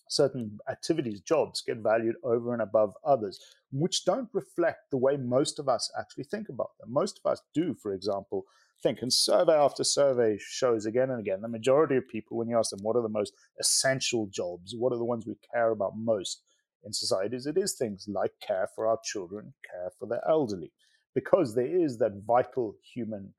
[0.08, 3.38] certain activities, jobs get valued over and above others,
[3.70, 6.92] which don't reflect the way most of us actually think about them.
[6.92, 8.44] Most of us do, for example,
[8.82, 12.58] think, and survey after survey shows again and again, the majority of people, when you
[12.58, 15.96] ask them what are the most essential jobs, what are the ones we care about
[15.96, 16.42] most
[16.84, 20.72] in societies, it is things like care for our children, care for the elderly,
[21.14, 23.32] because there is that vital human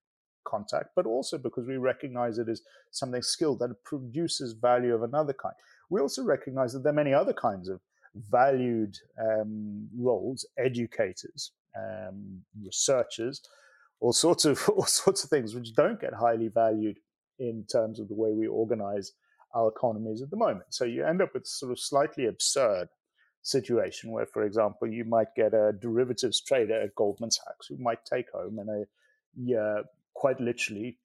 [0.44, 2.62] contact, but also because we recognize it as
[2.92, 5.56] something skilled that produces value of another kind.
[5.90, 7.80] We also recognize that there are many other kinds of
[8.16, 13.42] valued um, roles, educators, um, researchers,
[14.00, 16.98] all sorts of all sorts of things which don't get highly valued
[17.40, 19.14] in terms of the way we organize
[19.54, 20.66] our economies at the moment.
[20.70, 22.88] So you end up with sort of slightly absurd
[23.44, 28.06] situation where, for example, you might get a derivatives trader at Goldman Sachs who might
[28.06, 28.84] take home in a
[29.36, 29.84] year
[30.24, 30.98] quite literally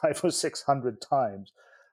[0.00, 1.52] five or six hundred times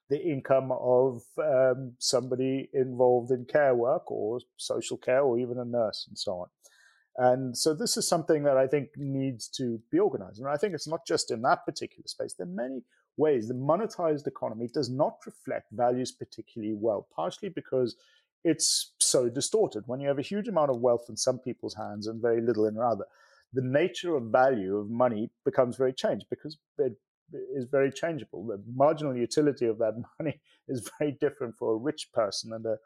[0.09, 1.21] the income of
[1.53, 6.32] um, somebody involved in care work or social care or even a nurse and so
[6.43, 6.47] on.
[7.17, 10.39] And so this is something that I think needs to be organized.
[10.39, 12.34] And I think it's not just in that particular space.
[12.34, 12.84] There are many
[13.17, 13.47] ways.
[13.47, 17.95] The monetized economy does not reflect values particularly well, partially because
[18.43, 19.84] it's so distorted.
[19.88, 22.67] When you have a huge amount of wealth in some people's hands and very little
[22.67, 23.05] in other,
[23.55, 26.93] the nature of value of money becomes very changed because it
[27.55, 28.45] is very changeable.
[28.45, 32.77] The marginal utility of that money is very different for a rich person and a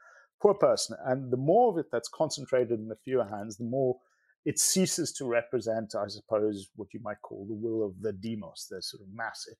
[0.41, 0.95] poor person.
[1.05, 3.97] And the more of it that's concentrated in a fewer hands, the more
[4.45, 8.67] it ceases to represent, I suppose, what you might call the will of the demos,
[8.70, 9.55] the sort of massive.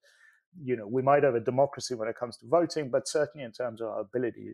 [0.64, 3.51] You know, we might have a democracy when it comes to voting, but certainly in
[3.51, 4.53] terms of our ability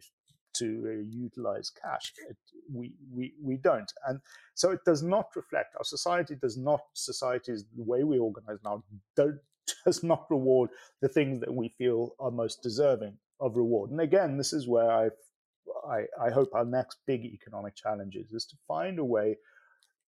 [0.58, 2.14] to uh, utilize cash.
[2.30, 2.38] It,
[2.72, 3.92] we, we, we don't.
[4.08, 4.20] And
[4.54, 8.84] so it does not reflect, our society does not, societies, the way we organize now,
[9.16, 9.40] don't,
[9.86, 10.70] does not reward
[11.02, 13.92] the things that we feel are most deserving of reward.
[13.92, 15.10] And again, this is where I,
[15.88, 19.38] I, I hope our next big economic challenge is, is to find a way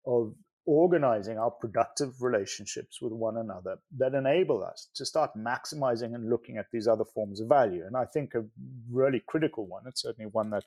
[0.05, 0.33] of
[0.65, 6.57] organizing our productive relationships with one another that enable us to start maximizing and looking
[6.57, 7.85] at these other forms of value.
[7.85, 8.43] And I think a
[8.89, 10.63] really critical one, it's certainly one that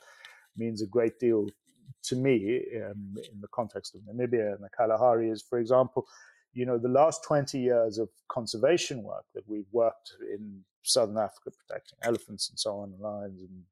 [0.56, 1.48] means a great deal
[2.04, 6.06] to me um, in the context of Namibia and the Kalahari is, for example,
[6.52, 11.50] you know, the last 20 years of conservation work that we've worked in Southern Africa,
[11.50, 13.62] protecting elephants and so on, and lions and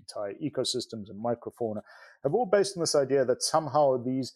[0.00, 1.82] entire ecosystems and microfauna,
[2.22, 4.34] have all based on this idea that somehow these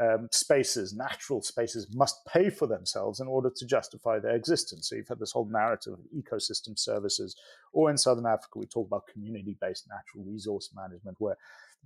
[0.00, 4.88] um, spaces, natural spaces, must pay for themselves in order to justify their existence.
[4.88, 7.36] So you've had this whole narrative of ecosystem services,
[7.72, 11.36] or in Southern Africa, we talk about community-based natural resource management, where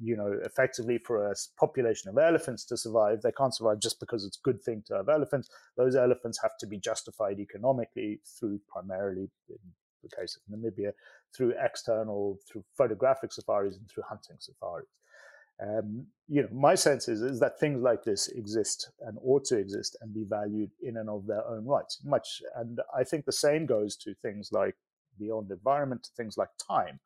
[0.02, 4.24] you know, effectively for a population of elephants to survive, they can't survive just because
[4.24, 5.50] it's a good thing to have elephants.
[5.76, 9.58] Those elephants have to be justified economically through primarily, in
[10.02, 10.92] the case of Namibia,
[11.36, 14.88] through external, through photographic safaris and through hunting safaris.
[15.62, 19.58] Um, you know, my sense is, is that things like this exist and ought to
[19.58, 21.98] exist and be valued in and of their own rights.
[22.04, 24.76] Much, and I think the same goes to things like
[25.18, 27.00] beyond environment, things like time.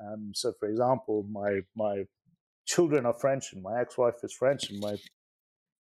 [0.00, 2.04] Um, so, for example, my my
[2.66, 4.96] children are French, and my ex-wife is French, and my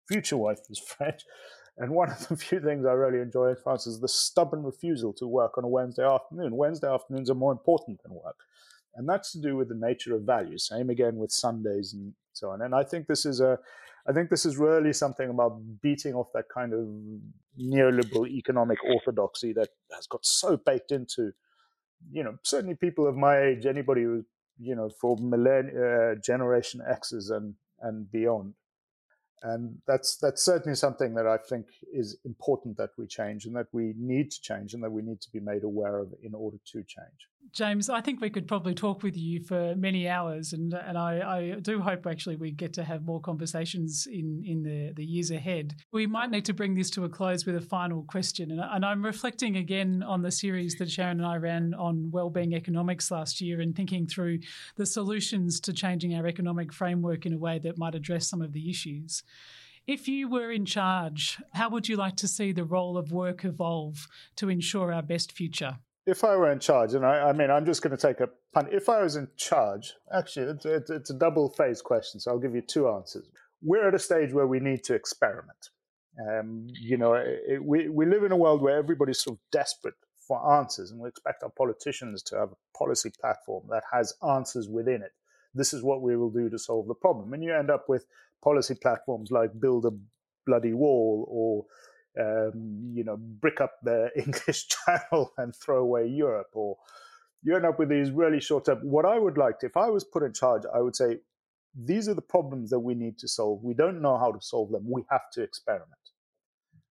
[0.07, 1.23] future wife is French.
[1.77, 5.11] And one of the few things I really enjoy in France is the stubborn refusal
[5.13, 6.55] to work on a Wednesday afternoon.
[6.55, 8.37] Wednesday afternoons are more important than work
[8.95, 10.57] and that's to do with the nature of value.
[10.57, 12.61] Same again with Sundays and so on.
[12.61, 13.59] And I think this is a,
[14.07, 16.87] I think this is really something about beating off that kind of
[17.59, 21.31] neoliberal economic orthodoxy that has got so baked into,
[22.11, 24.23] you know, certainly people of my age, anybody who,
[24.59, 28.53] you know, for millenn- uh, Generation X's and and beyond,
[29.43, 33.67] and that's that's certainly something that I think is important that we change and that
[33.73, 36.57] we need to change and that we need to be made aware of in order
[36.71, 37.27] to change.
[37.51, 41.55] James, I think we could probably talk with you for many hours, and and I,
[41.55, 45.31] I do hope actually we get to have more conversations in in the the years
[45.31, 45.75] ahead.
[45.93, 48.85] We might need to bring this to a close with a final question, and, and
[48.85, 53.39] I'm reflecting again on the series that Sharon and I ran on well-being economics last
[53.39, 54.39] year, and thinking through
[54.75, 58.53] the solutions to changing our economic framework in a way that might address some of
[58.53, 59.23] the issues.
[59.87, 63.45] If you were in charge, how would you like to see the role of work
[63.45, 65.77] evolve to ensure our best future?
[66.05, 68.29] If I were in charge, and I, I mean, I'm just going to take a
[68.53, 68.69] punt.
[68.71, 72.39] If I was in charge, actually, it's, it's, it's a double phase question, so I'll
[72.39, 73.29] give you two answers.
[73.61, 75.69] We're at a stage where we need to experiment.
[76.29, 79.95] Um, you know, it, we, we live in a world where everybody's sort of desperate
[80.27, 84.69] for answers, and we expect our politicians to have a policy platform that has answers
[84.69, 85.11] within it.
[85.53, 87.33] This is what we will do to solve the problem.
[87.33, 88.05] And you end up with
[88.43, 89.91] policy platforms like build a
[90.45, 91.65] bloody wall or
[92.19, 96.77] um, you know, brick up the English Channel and throw away Europe, or
[97.43, 98.79] you end up with these really short term.
[98.83, 101.17] What I would like to, if I was put in charge, I would say,
[101.77, 103.63] these are the problems that we need to solve.
[103.63, 104.85] We don't know how to solve them.
[104.89, 105.91] We have to experiment.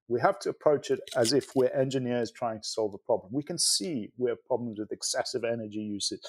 [0.10, 3.32] We have to approach it as if we're engineers trying to solve a problem.
[3.32, 6.20] We can see we have problems with excessive energy usage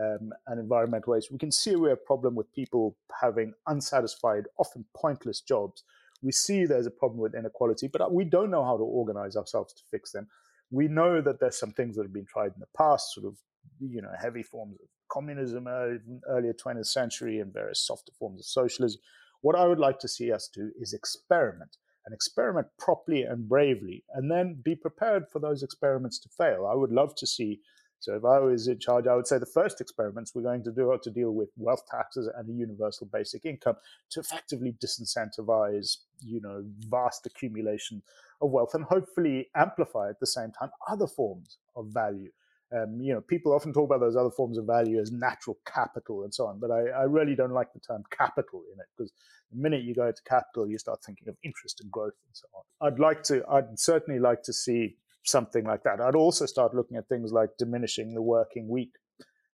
[0.00, 1.30] um, and environmental waste.
[1.30, 5.84] We can see we have a problem with people having unsatisfied, often pointless jobs
[6.22, 9.36] we see there's a problem with inequality, but uh, we don't know how to organize
[9.36, 10.26] ourselves to fix them.
[10.70, 13.36] We know that there's some things that have been tried in the past, sort of,
[13.80, 18.40] you know, heavy forms of communism, uh, early, earlier 20th century, and various softer forms
[18.40, 19.00] of socialism.
[19.40, 24.04] What I would like to see us do is experiment and experiment properly and bravely,
[24.14, 26.66] and then be prepared for those experiments to fail.
[26.66, 27.60] I would love to see
[28.00, 30.72] so if I was in charge, I would say the first experiments we're going to
[30.72, 33.76] do are to deal with wealth taxes and a universal basic income
[34.10, 38.02] to effectively disincentivize, you know, vast accumulation
[38.40, 42.30] of wealth and hopefully amplify at the same time other forms of value.
[42.70, 46.22] Um, you know, people often talk about those other forms of value as natural capital
[46.22, 49.10] and so on, but I, I really don't like the term capital in it because
[49.50, 52.46] the minute you go to capital, you start thinking of interest and growth and so
[52.54, 52.86] on.
[52.86, 54.96] I'd like to, I'd certainly like to see
[55.28, 56.00] something like that.
[56.00, 58.92] I'd also start looking at things like diminishing the working week,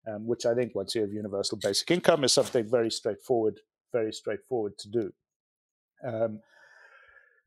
[0.09, 3.61] um, which I think once you have universal basic income is something very straightforward,
[3.93, 5.13] very straightforward to do.
[6.07, 6.41] Um,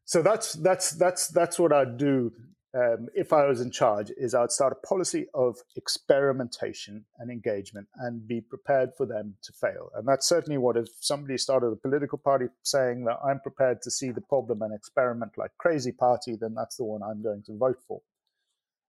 [0.05, 2.31] so that's that's that's that's what I'd do
[2.73, 4.09] um, if I was in charge.
[4.17, 9.51] Is I'd start a policy of experimentation and engagement, and be prepared for them to
[9.51, 9.89] fail.
[9.95, 13.91] And that's certainly what if somebody started a political party saying that I'm prepared to
[13.91, 17.57] see the problem and experiment like crazy party, then that's the one I'm going to
[17.57, 18.01] vote for.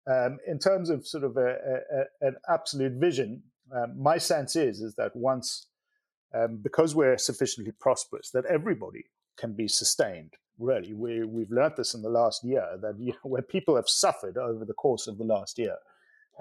[0.07, 1.57] Um, in terms of sort of a,
[2.21, 3.43] a, an absolute vision,
[3.75, 5.69] um, my sense is is that once,
[6.35, 9.05] um, because we're sufficiently prosperous, that everybody
[9.39, 10.35] can be sustained.
[10.59, 13.89] Really, we we've learned this in the last year that you know, where people have
[13.89, 15.77] suffered over the course of the last year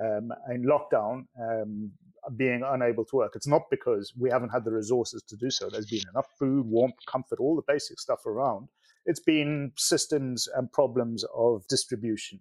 [0.01, 1.91] um, in lockdown, um,
[2.35, 3.33] being unable to work.
[3.35, 5.69] It's not because we haven't had the resources to do so.
[5.69, 8.67] There's been enough food, warmth, comfort, all the basic stuff around.
[9.05, 12.39] It's been systems and problems of distribution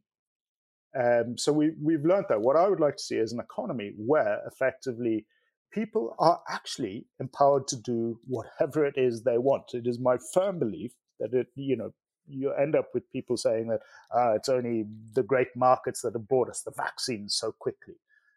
[0.94, 2.40] um, so we, we've learned that.
[2.40, 5.26] What I would like to see is an economy where effectively
[5.72, 9.74] people are actually empowered to do whatever it is they want.
[9.74, 11.92] It is my firm belief that it, you know,
[12.28, 13.80] you end up with people saying that
[14.14, 17.94] uh, it's only the great markets that have brought us the vaccines so quickly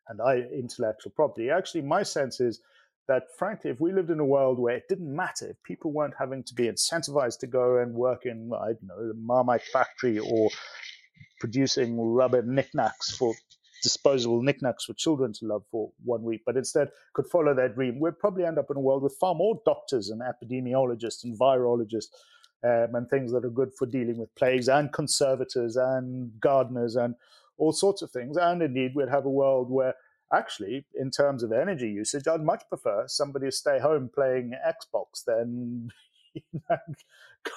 [0.07, 1.49] and I intellectual property.
[1.49, 2.61] Actually, my sense is
[3.07, 6.15] that frankly, if we lived in a world where it didn't matter, if people weren't
[6.17, 10.17] having to be incentivized to go and work in, I don't know, the Marmite factory
[10.17, 10.49] or
[11.39, 13.33] producing rubber knickknacks for
[13.83, 17.99] disposable knickknacks for children to love for one week, but instead could follow their dream,
[17.99, 22.07] we'd probably end up in a world with far more doctors and epidemiologists and virologists
[22.63, 27.13] um, and things that are good for dealing with plagues and conservators and gardeners and
[27.57, 28.37] all sorts of things.
[28.37, 29.93] And indeed, we'd have a world where
[30.33, 35.23] actually, in terms of energy usage, I'd much prefer somebody to stay home playing Xbox
[35.25, 35.91] than
[36.51, 36.77] you know,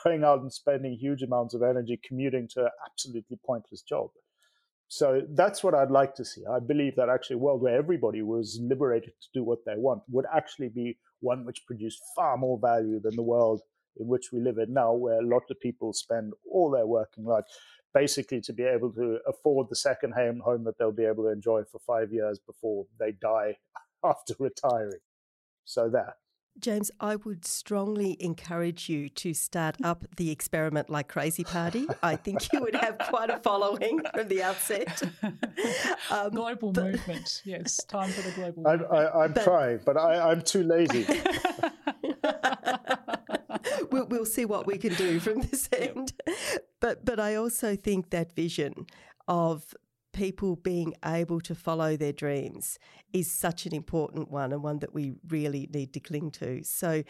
[0.05, 4.11] going out and spending huge amounts of energy commuting to an absolutely pointless job.
[4.89, 6.43] So that's what I'd like to see.
[6.51, 10.03] I believe that actually a world where everybody was liberated to do what they want
[10.09, 13.61] would actually be one which produced far more value than the world
[13.99, 17.25] in which we live in now, where a lot of people spend all their working
[17.25, 17.45] life
[17.93, 21.33] basically to be able to afford the second home, home that they'll be able to
[21.33, 23.57] enjoy for five years before they die
[24.05, 25.01] after retiring.
[25.65, 26.15] So that.
[26.59, 31.87] James, I would strongly encourage you to start up the experiment like crazy party.
[32.03, 35.03] I think you would have quite a following from the outset.
[36.11, 37.85] Um, global but, movement, yes.
[37.85, 38.67] Time for the global.
[38.67, 41.07] I'm, I, am trying, but I, I'm too lazy.
[43.91, 46.13] we'll, we'll see what we can do from this end.
[46.81, 48.87] But but I also think that vision
[49.27, 49.75] of
[50.13, 52.79] people being able to follow their dreams
[53.13, 56.63] is such an important one and one that we really need to cling to.
[56.63, 57.03] So,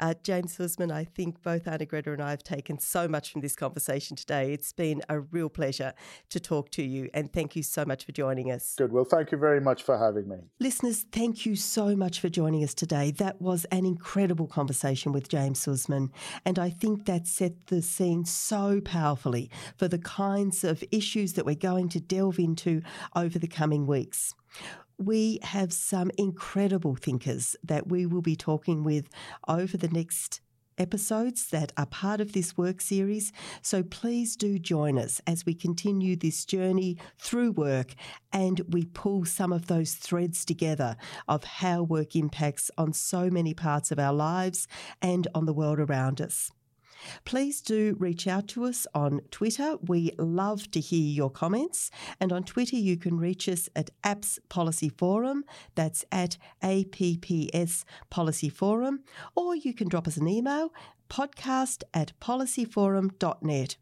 [0.00, 3.56] uh, James Suzman, I think both Arnagretta and I have taken so much from this
[3.56, 4.52] conversation today.
[4.52, 5.94] It's been a real pleasure
[6.30, 8.74] to talk to you, and thank you so much for joining us.
[8.76, 8.92] Good.
[8.92, 10.36] Well, thank you very much for having me.
[10.60, 13.10] Listeners, thank you so much for joining us today.
[13.12, 16.12] That was an incredible conversation with James Suzman,
[16.44, 21.46] and I think that set the scene so powerfully for the kinds of issues that
[21.46, 22.82] we're going to delve into
[23.14, 24.34] over the coming weeks
[24.98, 29.08] we have some incredible thinkers that we will be talking with
[29.46, 30.40] over the next
[30.78, 33.32] episodes that are part of this work series.
[33.62, 37.94] So please do join us as we continue this journey through work
[38.32, 40.96] and we pull some of those threads together
[41.28, 44.68] of how work impacts on so many parts of our lives
[45.00, 46.50] and on the world around us.
[47.24, 49.76] Please do reach out to us on Twitter.
[49.86, 51.90] We love to hear your comments.
[52.20, 55.44] And on Twitter, you can reach us at Apps Policy Forum.
[55.74, 59.00] That's at APPS Policy Forum.
[59.34, 60.72] Or you can drop us an email
[61.08, 63.76] podcast at policyforum.net.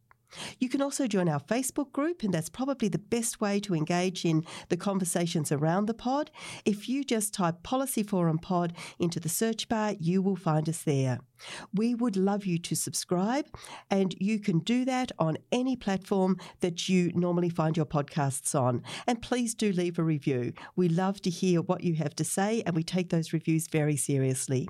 [0.59, 4.25] You can also join our Facebook group, and that's probably the best way to engage
[4.25, 6.31] in the conversations around the pod.
[6.65, 10.83] If you just type Policy Forum Pod into the search bar, you will find us
[10.83, 11.21] there.
[11.73, 13.47] We would love you to subscribe,
[13.91, 18.83] and you can do that on any platform that you normally find your podcasts on.
[19.07, 20.53] And please do leave a review.
[20.77, 23.97] We love to hear what you have to say, and we take those reviews very
[23.97, 24.69] seriously.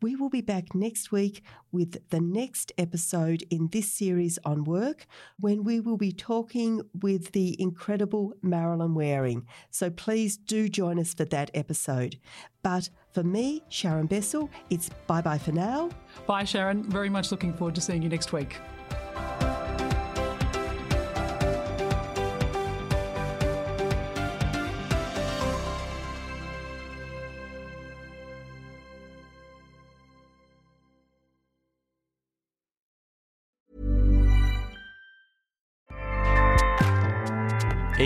[0.00, 1.42] We will be back next week
[1.72, 5.06] with the next episode in this series on work
[5.38, 9.46] when we will be talking with the incredible Marilyn Waring.
[9.70, 12.18] So please do join us for that episode.
[12.62, 15.90] But for me, Sharon Bessell, it's bye bye for now.
[16.26, 16.82] Bye, Sharon.
[16.90, 18.56] Very much looking forward to seeing you next week.